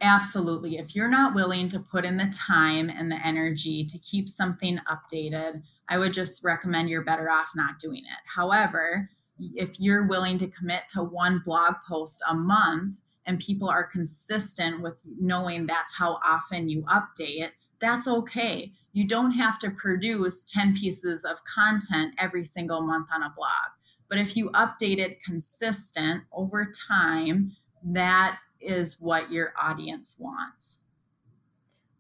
Absolutely. 0.02 0.78
If 0.78 0.96
you're 0.96 1.08
not 1.08 1.34
willing 1.34 1.70
to 1.70 1.80
put 1.80 2.04
in 2.04 2.18
the 2.18 2.34
time 2.36 2.90
and 2.90 3.10
the 3.10 3.26
energy 3.26 3.86
to 3.86 3.98
keep 4.00 4.28
something 4.28 4.80
updated, 4.90 5.62
I 5.88 5.98
would 5.98 6.14
just 6.14 6.44
recommend 6.44 6.90
you're 6.90 7.04
better 7.04 7.30
off 7.30 7.52
not 7.56 7.80
doing 7.80 8.00
it. 8.00 8.20
However, 8.26 9.10
if 9.40 9.80
you're 9.80 10.08
willing 10.08 10.38
to 10.40 10.48
commit 10.48 10.84
to 10.90 11.04
one 11.04 11.42
blog 11.46 11.76
post 11.88 12.22
a 12.30 12.36
month 12.36 12.98
and 13.26 13.40
people 13.40 13.70
are 13.70 13.88
consistent 13.88 14.82
with 14.82 15.02
knowing 15.20 15.66
that's 15.66 15.96
how 15.96 16.20
often 16.26 16.68
you 16.68 16.84
update, 16.84 17.52
that's 17.80 18.08
okay. 18.08 18.74
You 18.92 19.08
don't 19.08 19.32
have 19.32 19.58
to 19.60 19.72
produce 19.72 20.44
10 20.44 20.76
pieces 20.76 21.26
of 21.26 21.44
content 21.46 22.14
every 22.18 22.46
single 22.46 22.82
month 22.82 23.08
on 23.14 23.24
a 23.24 23.34
blog. 23.36 23.72
But 24.14 24.22
if 24.22 24.38
you 24.38 24.52
update 24.52 25.00
it 25.00 25.24
consistent 25.24 26.22
over 26.32 26.72
time, 26.88 27.56
that 27.84 28.38
is 28.62 29.02
what 29.02 29.32
your 29.32 29.54
audience 29.60 30.18
wants. 30.20 30.84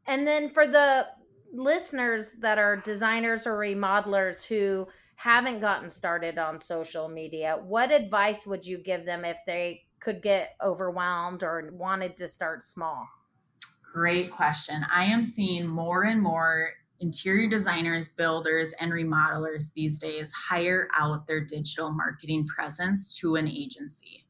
And 0.05 0.27
then 0.27 0.51
for 0.51 0.67
the 0.67 1.07
listeners 1.51 2.33
that 2.33 2.59
are 2.59 2.77
designers 2.77 3.47
or 3.47 3.57
remodelers 3.57 4.45
who 4.45 4.87
haven't 5.15 5.59
gotten 5.59 5.89
started 5.89 6.37
on 6.37 6.59
social 6.59 7.09
media, 7.09 7.57
what 7.59 7.91
advice 7.91 8.45
would 8.45 8.63
you 8.63 8.77
give 8.77 9.07
them 9.07 9.25
if 9.25 9.39
they 9.47 9.81
could 9.99 10.21
get 10.21 10.51
overwhelmed 10.63 11.41
or 11.41 11.71
wanted 11.73 12.15
to 12.17 12.27
start 12.27 12.61
small? 12.61 13.07
Great 13.91 14.29
question. 14.29 14.85
I 14.93 15.05
am 15.05 15.23
seeing 15.23 15.65
more 15.65 16.03
and 16.03 16.21
more 16.21 16.73
interior 17.03 17.49
designers, 17.49 18.07
builders, 18.07 18.73
and 18.79 18.91
remodelers 18.91 19.73
these 19.73 19.99
days 19.99 20.31
hire 20.31 20.87
out 20.97 21.27
their 21.27 21.41
digital 21.41 21.91
marketing 21.91 22.47
presence 22.47 23.17
to 23.17 23.35
an 23.35 23.47
agency. 23.47 24.25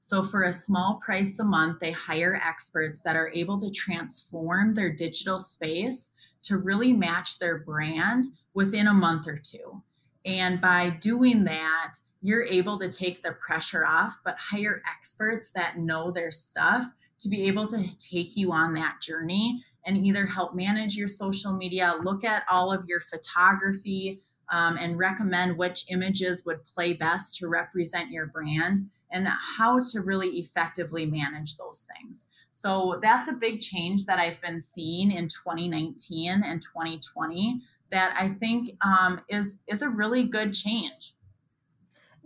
So, 0.00 0.22
for 0.22 0.44
a 0.44 0.52
small 0.52 1.00
price 1.04 1.38
a 1.38 1.44
month, 1.44 1.80
they 1.80 1.90
hire 1.90 2.40
experts 2.46 3.00
that 3.00 3.16
are 3.16 3.32
able 3.34 3.58
to 3.58 3.70
transform 3.70 4.74
their 4.74 4.92
digital 4.92 5.40
space 5.40 6.12
to 6.42 6.58
really 6.58 6.92
match 6.92 7.38
their 7.38 7.58
brand 7.58 8.26
within 8.54 8.86
a 8.86 8.94
month 8.94 9.26
or 9.26 9.38
two. 9.38 9.82
And 10.24 10.60
by 10.60 10.90
doing 11.00 11.44
that, 11.44 11.94
you're 12.20 12.44
able 12.44 12.78
to 12.78 12.90
take 12.90 13.22
the 13.22 13.32
pressure 13.32 13.86
off, 13.86 14.18
but 14.24 14.36
hire 14.38 14.82
experts 14.88 15.50
that 15.52 15.78
know 15.78 16.10
their 16.10 16.30
stuff 16.30 16.84
to 17.20 17.28
be 17.28 17.46
able 17.46 17.66
to 17.66 17.98
take 17.98 18.36
you 18.36 18.52
on 18.52 18.74
that 18.74 19.00
journey 19.00 19.64
and 19.86 19.96
either 19.96 20.26
help 20.26 20.54
manage 20.54 20.96
your 20.96 21.08
social 21.08 21.52
media, 21.52 21.94
look 22.02 22.24
at 22.24 22.44
all 22.50 22.72
of 22.72 22.84
your 22.86 23.00
photography, 23.00 24.20
um, 24.50 24.76
and 24.78 24.98
recommend 24.98 25.58
which 25.58 25.84
images 25.90 26.44
would 26.46 26.64
play 26.64 26.92
best 26.92 27.36
to 27.36 27.48
represent 27.48 28.10
your 28.10 28.26
brand 28.26 28.88
and 29.10 29.26
how 29.56 29.80
to 29.80 30.00
really 30.00 30.28
effectively 30.38 31.06
manage 31.06 31.56
those 31.56 31.86
things. 31.96 32.30
So 32.50 32.98
that's 33.02 33.28
a 33.28 33.34
big 33.34 33.60
change 33.60 34.06
that 34.06 34.18
I've 34.18 34.40
been 34.40 34.60
seeing 34.60 35.10
in 35.10 35.28
2019 35.28 36.42
and 36.44 36.62
2020 36.62 37.60
that 37.90 38.14
I 38.18 38.30
think 38.30 38.70
um, 38.84 39.20
is 39.28 39.62
is 39.66 39.82
a 39.82 39.88
really 39.88 40.24
good 40.24 40.52
change. 40.52 41.14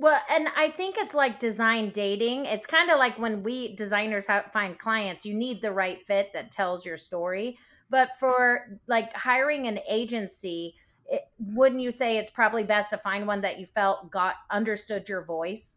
Well, 0.03 0.21
and 0.29 0.49
I 0.57 0.69
think 0.69 0.97
it's 0.99 1.15
like 1.15 1.38
design 1.38 1.91
dating. 1.91 2.47
It's 2.47 2.67
kind 2.67 2.91
of 2.91 2.99
like 2.99 3.21
when 3.21 3.45
we 3.45 3.77
designers 3.77 4.27
have, 4.27 4.51
find 4.53 4.77
clients, 4.77 5.25
you 5.25 5.33
need 5.33 5.62
the 5.62 5.71
right 5.71 6.05
fit 6.05 6.33
that 6.33 6.51
tells 6.51 6.85
your 6.85 6.97
story. 6.97 7.57
But 7.88 8.17
for 8.19 8.81
like 8.88 9.15
hiring 9.15 9.69
an 9.69 9.79
agency, 9.88 10.75
it, 11.09 11.23
wouldn't 11.38 11.83
you 11.83 11.93
say 11.93 12.17
it's 12.17 12.33
probably 12.33 12.65
best 12.65 12.91
to 12.91 12.99
find 12.99 13.29
one 13.29 13.43
that 13.43 13.61
you 13.61 13.67
felt 13.67 14.11
got 14.11 14.35
understood 14.51 15.09
your 15.09 15.25
voice? 15.25 15.77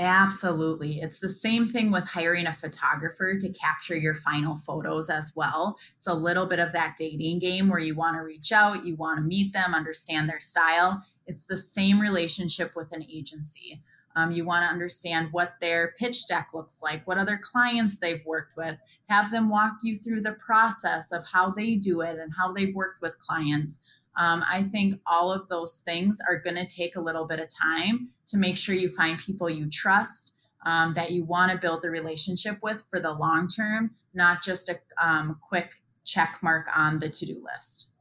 Absolutely. 0.00 1.00
It's 1.00 1.18
the 1.18 1.28
same 1.28 1.68
thing 1.68 1.90
with 1.90 2.04
hiring 2.04 2.46
a 2.46 2.52
photographer 2.52 3.36
to 3.36 3.52
capture 3.52 3.96
your 3.96 4.14
final 4.14 4.56
photos 4.56 5.10
as 5.10 5.32
well. 5.34 5.76
It's 5.96 6.06
a 6.06 6.14
little 6.14 6.46
bit 6.46 6.60
of 6.60 6.72
that 6.72 6.94
dating 6.96 7.40
game 7.40 7.68
where 7.68 7.80
you 7.80 7.96
want 7.96 8.16
to 8.16 8.22
reach 8.22 8.52
out, 8.52 8.86
you 8.86 8.94
want 8.94 9.18
to 9.18 9.24
meet 9.24 9.52
them, 9.52 9.74
understand 9.74 10.28
their 10.28 10.38
style. 10.38 11.02
It's 11.26 11.46
the 11.46 11.58
same 11.58 11.98
relationship 11.98 12.76
with 12.76 12.92
an 12.92 13.04
agency. 13.12 13.82
Um, 14.14 14.30
you 14.30 14.44
want 14.44 14.64
to 14.64 14.70
understand 14.70 15.28
what 15.32 15.54
their 15.60 15.94
pitch 15.98 16.28
deck 16.28 16.50
looks 16.54 16.80
like, 16.80 17.06
what 17.06 17.18
other 17.18 17.38
clients 17.40 17.98
they've 17.98 18.24
worked 18.24 18.56
with, 18.56 18.76
have 19.08 19.32
them 19.32 19.48
walk 19.48 19.74
you 19.82 19.96
through 19.96 20.22
the 20.22 20.32
process 20.32 21.12
of 21.12 21.24
how 21.32 21.50
they 21.50 21.74
do 21.74 22.00
it 22.02 22.18
and 22.18 22.32
how 22.36 22.52
they've 22.52 22.74
worked 22.74 23.02
with 23.02 23.18
clients. 23.18 23.80
Um, 24.18 24.44
I 24.50 24.64
think 24.64 25.00
all 25.06 25.32
of 25.32 25.48
those 25.48 25.76
things 25.76 26.18
are 26.28 26.38
going 26.38 26.56
to 26.56 26.66
take 26.66 26.96
a 26.96 27.00
little 27.00 27.24
bit 27.24 27.40
of 27.40 27.48
time 27.48 28.08
to 28.26 28.36
make 28.36 28.58
sure 28.58 28.74
you 28.74 28.88
find 28.88 29.18
people 29.18 29.48
you 29.48 29.70
trust, 29.70 30.34
um, 30.66 30.92
that 30.94 31.12
you 31.12 31.24
want 31.24 31.52
to 31.52 31.58
build 31.58 31.82
the 31.82 31.90
relationship 31.90 32.58
with 32.62 32.84
for 32.90 33.00
the 33.00 33.12
long 33.12 33.48
term, 33.48 33.92
not 34.14 34.42
just 34.42 34.68
a 34.68 34.76
um, 35.00 35.38
quick 35.40 35.70
check 36.04 36.38
mark 36.42 36.66
on 36.76 36.98
the 36.98 37.08
to 37.08 37.26
do 37.26 37.42
list. 37.44 37.92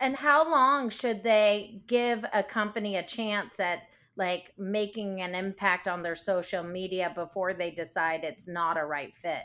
And 0.00 0.16
how 0.16 0.50
long 0.50 0.90
should 0.90 1.22
they 1.22 1.80
give 1.86 2.24
a 2.32 2.42
company 2.42 2.96
a 2.96 3.04
chance 3.04 3.60
at 3.60 3.84
like 4.16 4.52
making 4.58 5.22
an 5.22 5.34
impact 5.34 5.86
on 5.86 6.02
their 6.02 6.16
social 6.16 6.64
media 6.64 7.12
before 7.14 7.54
they 7.54 7.70
decide 7.70 8.24
it's 8.24 8.48
not 8.48 8.76
a 8.76 8.84
right 8.84 9.14
fit? 9.14 9.44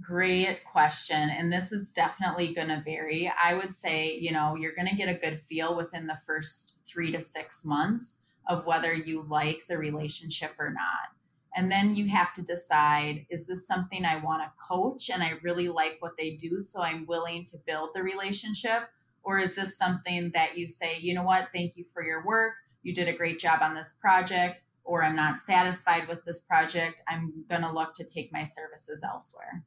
Great 0.00 0.64
question. 0.64 1.30
And 1.30 1.52
this 1.52 1.72
is 1.72 1.90
definitely 1.90 2.54
going 2.54 2.68
to 2.68 2.82
vary. 2.84 3.32
I 3.42 3.54
would 3.54 3.72
say, 3.72 4.16
you 4.16 4.32
know, 4.32 4.56
you're 4.56 4.74
going 4.74 4.88
to 4.88 4.94
get 4.94 5.08
a 5.08 5.18
good 5.18 5.38
feel 5.38 5.76
within 5.76 6.06
the 6.06 6.18
first 6.26 6.86
three 6.86 7.10
to 7.12 7.20
six 7.20 7.64
months 7.64 8.26
of 8.48 8.66
whether 8.66 8.94
you 8.94 9.22
like 9.22 9.62
the 9.68 9.78
relationship 9.78 10.52
or 10.58 10.70
not. 10.70 11.10
And 11.54 11.70
then 11.70 11.94
you 11.94 12.08
have 12.08 12.32
to 12.34 12.42
decide 12.42 13.26
is 13.28 13.46
this 13.46 13.66
something 13.66 14.04
I 14.04 14.22
want 14.22 14.42
to 14.42 14.52
coach 14.68 15.10
and 15.10 15.22
I 15.22 15.32
really 15.42 15.68
like 15.68 15.96
what 16.00 16.16
they 16.16 16.36
do, 16.36 16.60
so 16.60 16.80
I'm 16.80 17.06
willing 17.06 17.44
to 17.44 17.58
build 17.66 17.90
the 17.94 18.02
relationship? 18.02 18.88
Or 19.22 19.38
is 19.38 19.56
this 19.56 19.76
something 19.76 20.30
that 20.32 20.56
you 20.56 20.68
say, 20.68 20.98
you 20.98 21.14
know 21.14 21.24
what, 21.24 21.48
thank 21.52 21.76
you 21.76 21.84
for 21.92 22.02
your 22.02 22.24
work. 22.24 22.54
You 22.82 22.94
did 22.94 23.08
a 23.08 23.16
great 23.16 23.38
job 23.38 23.60
on 23.62 23.74
this 23.74 23.92
project, 23.92 24.62
or 24.84 25.02
I'm 25.02 25.16
not 25.16 25.36
satisfied 25.36 26.08
with 26.08 26.24
this 26.24 26.40
project. 26.40 27.02
I'm 27.06 27.44
going 27.50 27.62
to 27.62 27.72
look 27.72 27.94
to 27.96 28.04
take 28.04 28.32
my 28.32 28.44
services 28.44 29.04
elsewhere. 29.04 29.64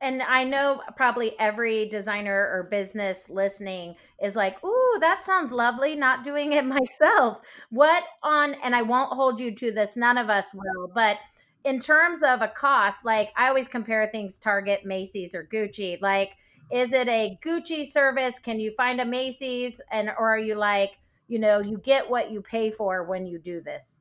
And 0.00 0.22
I 0.22 0.44
know 0.44 0.82
probably 0.96 1.38
every 1.40 1.88
designer 1.88 2.50
or 2.52 2.68
business 2.70 3.28
listening 3.28 3.96
is 4.22 4.36
like, 4.36 4.62
"Ooh, 4.64 4.98
that 5.00 5.24
sounds 5.24 5.52
lovely, 5.52 5.96
not 5.96 6.24
doing 6.24 6.52
it 6.52 6.64
myself." 6.78 7.38
What 7.70 8.04
on 8.22 8.54
and 8.54 8.74
I 8.74 8.82
won't 8.82 9.12
hold 9.12 9.40
you 9.40 9.54
to 9.54 9.72
this, 9.72 9.96
none 9.96 10.18
of 10.18 10.28
us 10.28 10.54
will, 10.54 10.90
but 10.94 11.18
in 11.64 11.80
terms 11.80 12.22
of 12.22 12.42
a 12.42 12.48
cost, 12.48 13.04
like 13.04 13.30
I 13.36 13.48
always 13.48 13.68
compare 13.68 14.08
things 14.10 14.38
Target, 14.38 14.84
Macy's 14.84 15.34
or 15.34 15.44
Gucci. 15.44 16.00
Like 16.00 16.36
is 16.70 16.92
it 16.92 17.08
a 17.08 17.38
Gucci 17.42 17.86
service? 17.86 18.38
Can 18.38 18.60
you 18.60 18.72
find 18.72 19.00
a 19.00 19.04
Macy's 19.04 19.80
and 19.90 20.10
or 20.18 20.34
are 20.34 20.38
you 20.38 20.54
like, 20.54 20.98
you 21.26 21.38
know, 21.38 21.60
you 21.60 21.78
get 21.78 22.08
what 22.08 22.30
you 22.30 22.42
pay 22.42 22.70
for 22.70 23.04
when 23.04 23.26
you 23.26 23.38
do 23.38 23.60
this? 23.60 24.00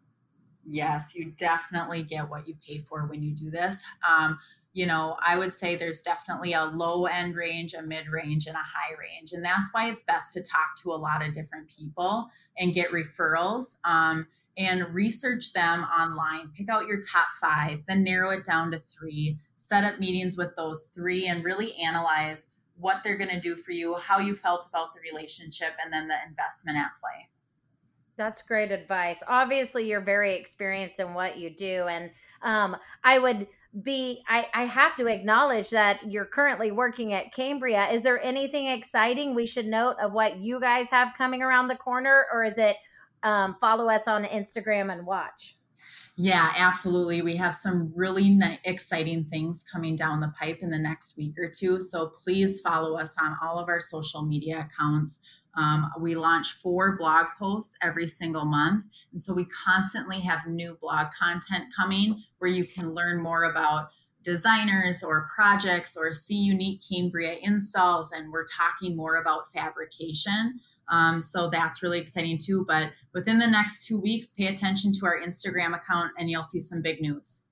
Yes, 0.65 1.15
you 1.15 1.31
definitely 1.37 2.03
get 2.03 2.29
what 2.29 2.45
you 2.45 2.55
pay 2.65 2.79
for 2.79 3.05
when 3.05 3.23
you 3.23 3.31
do 3.31 3.49
this. 3.49 3.85
Um, 4.07 4.37
you 4.77 4.85
know, 4.85 5.17
I 5.25 5.39
would 5.39 5.55
say 5.55 5.75
there's 5.75 6.01
definitely 6.01 6.53
a 6.53 6.65
low 6.65 7.07
end 7.07 7.35
range, 7.35 7.73
a 7.73 7.81
mid 7.81 8.09
range, 8.09 8.45
and 8.45 8.55
a 8.55 8.59
high 8.59 8.93
range. 8.99 9.31
And 9.33 9.43
that's 9.43 9.69
why 9.71 9.89
it's 9.89 10.03
best 10.03 10.33
to 10.33 10.43
talk 10.43 10.75
to 10.83 10.91
a 10.91 11.01
lot 11.01 11.25
of 11.25 11.33
different 11.33 11.67
people 11.67 12.29
and 12.59 12.75
get 12.75 12.91
referrals 12.91 13.77
um, 13.85 14.27
and 14.55 14.93
research 14.93 15.51
them 15.53 15.81
online. 15.81 16.51
Pick 16.55 16.69
out 16.69 16.85
your 16.85 16.99
top 16.99 17.29
five, 17.41 17.79
then 17.87 18.03
narrow 18.03 18.29
it 18.29 18.45
down 18.45 18.69
to 18.69 18.77
three, 18.77 19.39
set 19.55 19.83
up 19.83 19.99
meetings 19.99 20.37
with 20.37 20.55
those 20.55 20.91
three, 20.95 21.25
and 21.25 21.43
really 21.43 21.73
analyze 21.83 22.53
what 22.75 23.01
they're 23.03 23.17
going 23.17 23.31
to 23.31 23.39
do 23.39 23.55
for 23.55 23.71
you, 23.71 23.95
how 23.95 24.19
you 24.19 24.35
felt 24.35 24.67
about 24.69 24.89
the 24.93 24.99
relationship, 25.11 25.71
and 25.83 25.91
then 25.91 26.07
the 26.07 26.17
investment 26.29 26.77
at 26.77 26.91
play. 27.01 27.29
That's 28.15 28.43
great 28.43 28.71
advice. 28.71 29.23
Obviously, 29.27 29.89
you're 29.89 30.01
very 30.01 30.35
experienced 30.35 30.99
in 30.99 31.15
what 31.15 31.39
you 31.39 31.49
do. 31.49 31.87
And 31.87 32.11
um, 32.43 32.77
I 33.03 33.17
would 33.17 33.47
be 33.83 34.23
I, 34.27 34.47
I 34.53 34.65
have 34.65 34.95
to 34.95 35.07
acknowledge 35.07 35.69
that 35.71 35.99
you're 36.09 36.25
currently 36.25 36.71
working 36.71 37.13
at 37.13 37.33
Cambria. 37.33 37.89
Is 37.89 38.03
there 38.03 38.21
anything 38.23 38.67
exciting 38.67 39.35
we 39.35 39.45
should 39.45 39.67
note 39.67 39.95
of 40.01 40.13
what 40.13 40.37
you 40.37 40.59
guys 40.59 40.89
have 40.89 41.09
coming 41.17 41.41
around 41.41 41.67
the 41.67 41.75
corner, 41.75 42.25
or 42.33 42.43
is 42.43 42.57
it 42.57 42.77
um, 43.23 43.55
follow 43.59 43.89
us 43.89 44.07
on 44.07 44.23
Instagram 44.23 44.91
and 44.91 45.05
watch? 45.05 45.57
Yeah, 46.19 46.51
absolutely. 46.57 47.21
We 47.21 47.35
have 47.35 47.55
some 47.55 47.93
really 47.95 48.29
ni- 48.29 48.59
exciting 48.63 49.25
things 49.25 49.63
coming 49.71 49.95
down 49.95 50.19
the 50.19 50.33
pipe 50.39 50.57
in 50.61 50.71
the 50.71 50.79
next 50.79 51.15
week 51.15 51.35
or 51.37 51.47
two. 51.47 51.79
So 51.79 52.07
please 52.07 52.59
follow 52.61 52.97
us 52.97 53.15
on 53.21 53.37
all 53.43 53.59
of 53.59 53.69
our 53.69 53.79
social 53.79 54.23
media 54.25 54.67
accounts. 54.67 55.19
Um, 55.57 55.91
we 55.99 56.15
launch 56.15 56.53
four 56.53 56.97
blog 56.97 57.25
posts 57.37 57.75
every 57.81 58.07
single 58.07 58.45
month. 58.45 58.85
And 59.11 59.21
so 59.21 59.33
we 59.33 59.45
constantly 59.45 60.19
have 60.21 60.47
new 60.47 60.77
blog 60.79 61.07
content 61.19 61.65
coming 61.75 62.23
where 62.37 62.49
you 62.49 62.65
can 62.65 62.93
learn 62.93 63.21
more 63.21 63.43
about 63.43 63.89
designers 64.23 65.03
or 65.03 65.29
projects 65.33 65.97
or 65.97 66.13
see 66.13 66.37
unique 66.37 66.81
Cambria 66.87 67.37
installs. 67.41 68.11
And 68.11 68.31
we're 68.31 68.45
talking 68.45 68.95
more 68.95 69.15
about 69.15 69.51
fabrication. 69.51 70.59
Um, 70.89 71.19
so 71.19 71.49
that's 71.49 71.81
really 71.81 71.99
exciting 71.99 72.37
too. 72.37 72.63
But 72.67 72.91
within 73.13 73.39
the 73.39 73.47
next 73.47 73.87
two 73.87 73.99
weeks, 73.99 74.31
pay 74.31 74.47
attention 74.47 74.93
to 74.93 75.05
our 75.05 75.19
Instagram 75.19 75.75
account 75.75 76.11
and 76.17 76.29
you'll 76.29 76.43
see 76.43 76.59
some 76.59 76.81
big 76.81 77.01
news. 77.01 77.45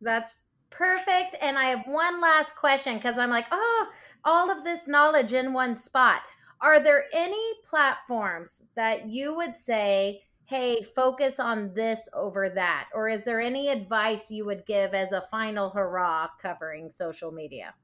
That's 0.00 0.44
perfect. 0.70 1.34
And 1.40 1.58
I 1.58 1.66
have 1.66 1.86
one 1.86 2.20
last 2.20 2.56
question 2.56 2.96
because 2.96 3.18
I'm 3.18 3.30
like, 3.30 3.46
oh, 3.50 3.86
all 4.24 4.50
of 4.50 4.64
this 4.64 4.86
knowledge 4.86 5.32
in 5.32 5.52
one 5.52 5.76
spot. 5.76 6.20
Are 6.60 6.80
there 6.80 7.04
any 7.12 7.52
platforms 7.64 8.62
that 8.74 9.08
you 9.08 9.34
would 9.34 9.54
say, 9.54 10.22
hey, 10.44 10.82
focus 10.82 11.38
on 11.38 11.72
this 11.74 12.08
over 12.14 12.48
that? 12.48 12.88
Or 12.94 13.08
is 13.08 13.24
there 13.24 13.40
any 13.40 13.68
advice 13.68 14.30
you 14.30 14.44
would 14.46 14.66
give 14.66 14.94
as 14.94 15.12
a 15.12 15.26
final 15.30 15.70
hurrah 15.70 16.28
covering 16.40 16.90
social 16.90 17.30
media? 17.30 17.74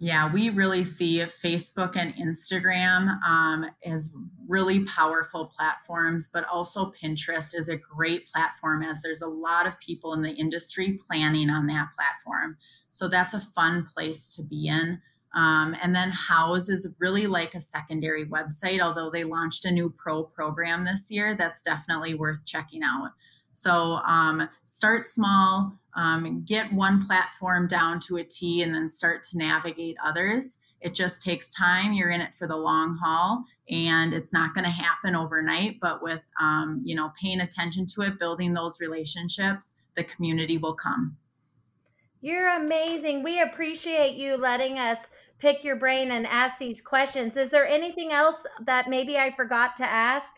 Yeah, 0.00 0.32
we 0.32 0.50
really 0.50 0.84
see 0.84 1.18
Facebook 1.18 1.96
and 1.96 2.14
Instagram 2.14 3.20
um, 3.24 3.66
as 3.84 4.14
really 4.46 4.84
powerful 4.84 5.46
platforms, 5.46 6.30
but 6.32 6.44
also 6.44 6.92
Pinterest 6.92 7.52
is 7.52 7.68
a 7.68 7.76
great 7.76 8.28
platform 8.28 8.84
as 8.84 9.02
there's 9.02 9.22
a 9.22 9.26
lot 9.26 9.66
of 9.66 9.78
people 9.80 10.14
in 10.14 10.22
the 10.22 10.30
industry 10.30 11.00
planning 11.04 11.50
on 11.50 11.66
that 11.66 11.88
platform. 11.96 12.56
So 12.90 13.08
that's 13.08 13.34
a 13.34 13.40
fun 13.40 13.84
place 13.92 14.28
to 14.36 14.44
be 14.44 14.68
in. 14.68 15.00
Um, 15.34 15.76
and 15.82 15.94
then 15.94 16.10
Houzz 16.10 16.70
is 16.70 16.94
really 16.98 17.26
like 17.26 17.54
a 17.54 17.60
secondary 17.60 18.24
website, 18.24 18.80
although 18.80 19.10
they 19.10 19.24
launched 19.24 19.64
a 19.64 19.70
new 19.70 19.90
pro 19.90 20.24
program 20.24 20.84
this 20.84 21.10
year 21.10 21.34
that's 21.34 21.62
definitely 21.62 22.14
worth 22.14 22.44
checking 22.46 22.82
out. 22.82 23.12
So 23.52 24.00
um, 24.06 24.48
start 24.64 25.04
small, 25.04 25.72
um, 25.94 26.44
get 26.46 26.72
one 26.72 27.04
platform 27.04 27.66
down 27.66 27.98
to 28.00 28.16
a 28.16 28.24
T, 28.24 28.62
and 28.62 28.72
then 28.72 28.88
start 28.88 29.22
to 29.24 29.36
navigate 29.36 29.96
others. 30.02 30.58
It 30.80 30.94
just 30.94 31.22
takes 31.22 31.50
time. 31.50 31.92
You're 31.92 32.10
in 32.10 32.20
it 32.20 32.36
for 32.36 32.46
the 32.46 32.56
long 32.56 32.96
haul, 33.02 33.44
and 33.68 34.14
it's 34.14 34.32
not 34.32 34.54
going 34.54 34.64
to 34.64 34.70
happen 34.70 35.16
overnight. 35.16 35.80
But 35.80 36.02
with 36.02 36.22
um, 36.40 36.82
you 36.84 36.94
know 36.94 37.10
paying 37.20 37.40
attention 37.40 37.86
to 37.94 38.02
it, 38.02 38.18
building 38.18 38.54
those 38.54 38.80
relationships, 38.80 39.74
the 39.96 40.04
community 40.04 40.56
will 40.56 40.74
come. 40.74 41.16
You're 42.20 42.48
amazing. 42.56 43.22
We 43.22 43.40
appreciate 43.40 44.16
you 44.16 44.36
letting 44.36 44.78
us 44.78 45.08
pick 45.38 45.62
your 45.62 45.76
brain 45.76 46.10
and 46.10 46.26
ask 46.26 46.58
these 46.58 46.80
questions. 46.80 47.36
Is 47.36 47.50
there 47.50 47.66
anything 47.66 48.12
else 48.12 48.44
that 48.64 48.88
maybe 48.88 49.16
I 49.16 49.30
forgot 49.30 49.76
to 49.76 49.84
ask? 49.84 50.32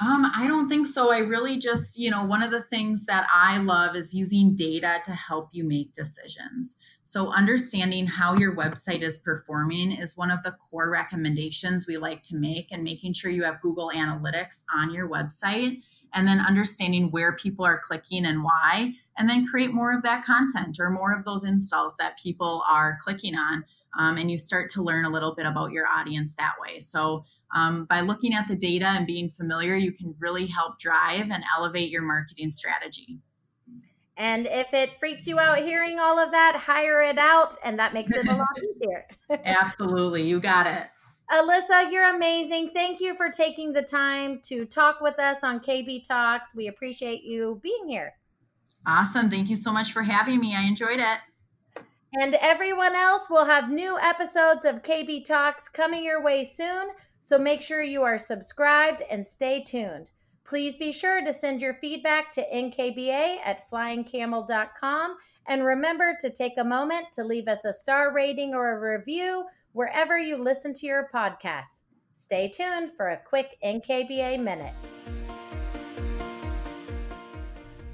Um, 0.00 0.30
I 0.34 0.46
don't 0.46 0.68
think 0.68 0.86
so. 0.86 1.12
I 1.12 1.18
really 1.18 1.58
just, 1.58 1.98
you 1.98 2.10
know, 2.10 2.24
one 2.24 2.42
of 2.42 2.50
the 2.50 2.62
things 2.62 3.06
that 3.06 3.26
I 3.32 3.58
love 3.58 3.94
is 3.94 4.12
using 4.12 4.56
data 4.56 4.98
to 5.04 5.12
help 5.12 5.50
you 5.52 5.64
make 5.64 5.92
decisions. 5.92 6.76
So, 7.04 7.32
understanding 7.32 8.06
how 8.06 8.36
your 8.36 8.56
website 8.56 9.02
is 9.02 9.18
performing 9.18 9.92
is 9.92 10.16
one 10.16 10.30
of 10.30 10.42
the 10.42 10.52
core 10.52 10.90
recommendations 10.90 11.86
we 11.86 11.98
like 11.98 12.22
to 12.24 12.36
make, 12.36 12.68
and 12.72 12.82
making 12.82 13.12
sure 13.12 13.30
you 13.30 13.44
have 13.44 13.60
Google 13.60 13.92
Analytics 13.94 14.64
on 14.74 14.92
your 14.92 15.08
website, 15.08 15.82
and 16.14 16.26
then 16.26 16.40
understanding 16.40 17.10
where 17.10 17.34
people 17.36 17.64
are 17.64 17.80
clicking 17.80 18.24
and 18.26 18.42
why, 18.42 18.94
and 19.18 19.28
then 19.28 19.46
create 19.46 19.72
more 19.72 19.92
of 19.92 20.02
that 20.02 20.24
content 20.24 20.78
or 20.80 20.90
more 20.90 21.12
of 21.12 21.24
those 21.24 21.44
installs 21.44 21.96
that 21.96 22.18
people 22.18 22.62
are 22.68 22.98
clicking 23.02 23.36
on. 23.36 23.64
Um, 23.98 24.16
and 24.16 24.30
you 24.30 24.38
start 24.38 24.70
to 24.70 24.82
learn 24.82 25.04
a 25.04 25.10
little 25.10 25.34
bit 25.34 25.44
about 25.44 25.72
your 25.72 25.86
audience 25.86 26.34
that 26.36 26.54
way. 26.60 26.80
So, 26.80 27.24
um, 27.54 27.84
by 27.84 28.00
looking 28.00 28.32
at 28.32 28.48
the 28.48 28.56
data 28.56 28.86
and 28.86 29.06
being 29.06 29.28
familiar, 29.28 29.76
you 29.76 29.92
can 29.92 30.14
really 30.18 30.46
help 30.46 30.78
drive 30.78 31.30
and 31.30 31.44
elevate 31.54 31.90
your 31.90 32.00
marketing 32.00 32.50
strategy. 32.50 33.20
And 34.16 34.46
if 34.46 34.72
it 34.72 34.98
freaks 34.98 35.26
you 35.26 35.38
out 35.38 35.58
hearing 35.58 35.98
all 35.98 36.18
of 36.18 36.32
that, 36.32 36.56
hire 36.56 37.02
it 37.02 37.18
out, 37.18 37.58
and 37.64 37.78
that 37.78 37.92
makes 37.94 38.12
it 38.12 38.28
a 38.28 38.36
lot 38.36 38.46
easier. 38.76 39.06
Absolutely. 39.44 40.22
You 40.22 40.40
got 40.40 40.66
it. 40.66 40.88
Alyssa, 41.32 41.90
you're 41.90 42.14
amazing. 42.14 42.70
Thank 42.74 43.00
you 43.00 43.16
for 43.16 43.30
taking 43.30 43.72
the 43.72 43.80
time 43.82 44.40
to 44.44 44.66
talk 44.66 45.00
with 45.00 45.18
us 45.18 45.42
on 45.42 45.60
KB 45.60 46.06
Talks. 46.06 46.54
We 46.54 46.68
appreciate 46.68 47.24
you 47.24 47.58
being 47.62 47.88
here. 47.88 48.12
Awesome. 48.86 49.30
Thank 49.30 49.48
you 49.48 49.56
so 49.56 49.72
much 49.72 49.92
for 49.92 50.02
having 50.02 50.40
me. 50.40 50.54
I 50.54 50.62
enjoyed 50.64 51.00
it. 51.00 51.18
And 52.20 52.34
everyone 52.34 52.94
else 52.94 53.30
will 53.30 53.46
have 53.46 53.70
new 53.70 53.98
episodes 53.98 54.66
of 54.66 54.82
KB 54.82 55.24
Talks 55.24 55.68
coming 55.68 56.04
your 56.04 56.22
way 56.22 56.44
soon. 56.44 56.88
So 57.20 57.38
make 57.38 57.62
sure 57.62 57.82
you 57.82 58.02
are 58.02 58.18
subscribed 58.18 59.02
and 59.10 59.26
stay 59.26 59.62
tuned. 59.62 60.10
Please 60.44 60.76
be 60.76 60.92
sure 60.92 61.24
to 61.24 61.32
send 61.32 61.62
your 61.62 61.74
feedback 61.74 62.32
to 62.32 62.44
nkba 62.54 63.38
at 63.42 63.70
flyingcamel.com. 63.70 65.16
And 65.48 65.64
remember 65.64 66.14
to 66.20 66.28
take 66.28 66.58
a 66.58 66.64
moment 66.64 67.06
to 67.14 67.24
leave 67.24 67.48
us 67.48 67.64
a 67.64 67.72
star 67.72 68.12
rating 68.12 68.52
or 68.52 68.76
a 68.76 68.98
review 68.98 69.44
wherever 69.72 70.18
you 70.18 70.36
listen 70.36 70.72
to 70.74 70.86
your 70.86 71.08
podcasts. 71.12 71.80
Stay 72.14 72.48
tuned 72.48 72.92
for 72.96 73.10
a 73.10 73.16
quick 73.16 73.56
NKBA 73.64 74.42
minute. 74.42 74.74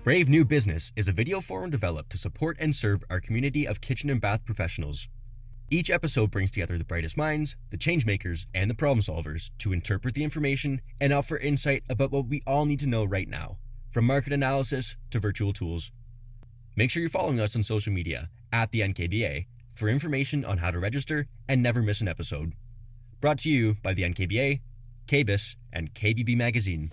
Brave 0.03 0.29
New 0.29 0.45
Business 0.45 0.91
is 0.97 1.09
a 1.09 1.13
video 1.13 1.41
forum 1.41 1.71
developed 1.71 2.11
to 2.11 2.19
support 2.19 2.57
and 2.59 2.75
serve 2.75 3.05
our 3.11 3.21
community 3.21 3.67
of 3.67 3.81
kitchen 3.81 4.11
and 4.11 4.21
bath 4.21 4.45
professionals. 4.45 5.09
Each 5.71 5.91
episode 5.91 6.31
brings 6.31 6.51
together 6.51 6.79
the 6.79 6.85
brightest 6.85 7.19
minds, 7.19 7.57
the 7.71 7.77
changemakers, 7.77 8.47
and 8.55 8.71
the 8.71 8.75
problem 8.75 9.01
solvers 9.01 9.51
to 9.59 9.75
interpret 9.75 10.15
the 10.15 10.25
information 10.25 10.81
and 10.99 11.13
offer 11.13 11.37
insight 11.37 11.83
about 11.91 12.11
what 12.11 12.27
we 12.27 12.43
all 12.47 12.65
need 12.65 12.81
to 12.81 12.89
know 12.89 13.05
right 13.05 13.29
now, 13.29 13.59
from 13.91 14.07
market 14.07 14.33
analysis 14.33 14.97
to 15.11 15.21
virtual 15.21 15.53
tools. 15.53 15.93
Make 16.75 16.91
sure 16.91 17.03
you're 17.03 17.11
following 17.11 17.39
us 17.39 17.55
on 17.55 17.63
social 17.63 17.93
media 17.93 18.31
at 18.51 18.71
the 18.71 18.81
NKBA 18.81 19.45
for 19.79 19.89
information 19.89 20.45
on 20.45 20.59
how 20.59 20.73
to 20.73 20.79
register 20.79 21.27
and 21.49 21.63
never 21.63 21.81
miss 21.81 22.01
an 22.01 22.09
episode. 22.09 22.55
Brought 23.21 23.39
to 23.39 23.51
you 23.51 23.77
by 23.83 23.95
the 23.95 24.03
NKBA, 24.03 24.61
KBIS, 25.07 25.55
and 25.73 25.95
KBB 25.95 26.37
Magazine. 26.37 26.91